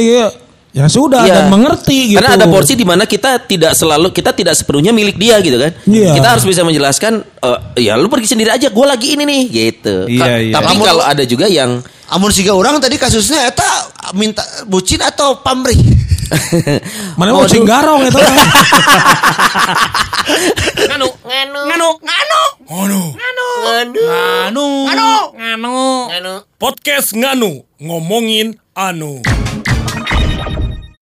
ya. 0.80 0.86
Sudah 0.88 1.22
Iya. 1.22 1.34
dan 1.36 1.46
mengerti 1.50 2.14
gitu. 2.14 2.18
Karena 2.18 2.40
ada 2.40 2.48
porsi 2.48 2.74
di 2.74 2.84
mana 2.84 3.04
kita 3.04 3.44
tidak 3.44 3.76
selalu 3.76 4.10
kita 4.10 4.32
tidak 4.32 4.56
sepenuhnya 4.56 4.90
milik 4.90 5.16
dia 5.16 5.36
gitu 5.40 5.60
kan. 5.60 5.76
Iya. 5.84 6.16
Kita 6.16 6.28
harus 6.32 6.44
bisa 6.44 6.64
menjelaskan 6.64 7.20
eh, 7.20 7.60
ya 7.84 7.94
lu 7.94 8.08
pergi 8.08 8.28
sendiri 8.30 8.50
aja, 8.50 8.68
gue 8.68 8.86
lagi 8.86 9.14
ini 9.14 9.24
nih 9.24 9.42
gitu. 9.46 10.08
Iya, 10.08 10.24
Ka- 10.24 10.40
iya. 10.40 10.54
Tapi 10.56 10.74
Kamu- 10.74 10.86
kalau 10.86 11.04
ada 11.04 11.24
juga 11.24 11.46
yang 11.46 11.84
Amun 12.10 12.34
siga 12.34 12.58
orang 12.58 12.82
tadi 12.82 12.98
kasusnya 12.98 13.46
eta 13.46 13.70
minta 14.18 14.42
bucin 14.66 14.98
atau 14.98 15.46
pamrih. 15.46 15.78
Mana 17.22 17.38
mau 17.38 17.46
cing 17.46 17.62
garong 17.62 18.02
itu. 18.02 18.18
Nganu, 20.90 21.06
nganu, 21.22 21.60
nganu, 21.70 21.90
nganu, 22.02 22.42
Nganu. 22.66 23.02
nganu, 23.14 23.48
Nganu. 23.62 24.68
nganu, 24.90 25.10
Nganu. 25.38 25.78
nganu. 26.10 26.34
Podcast 26.58 27.14
Nganu. 27.14 27.62
Ngomongin 27.78 28.58
anu. 28.74 29.22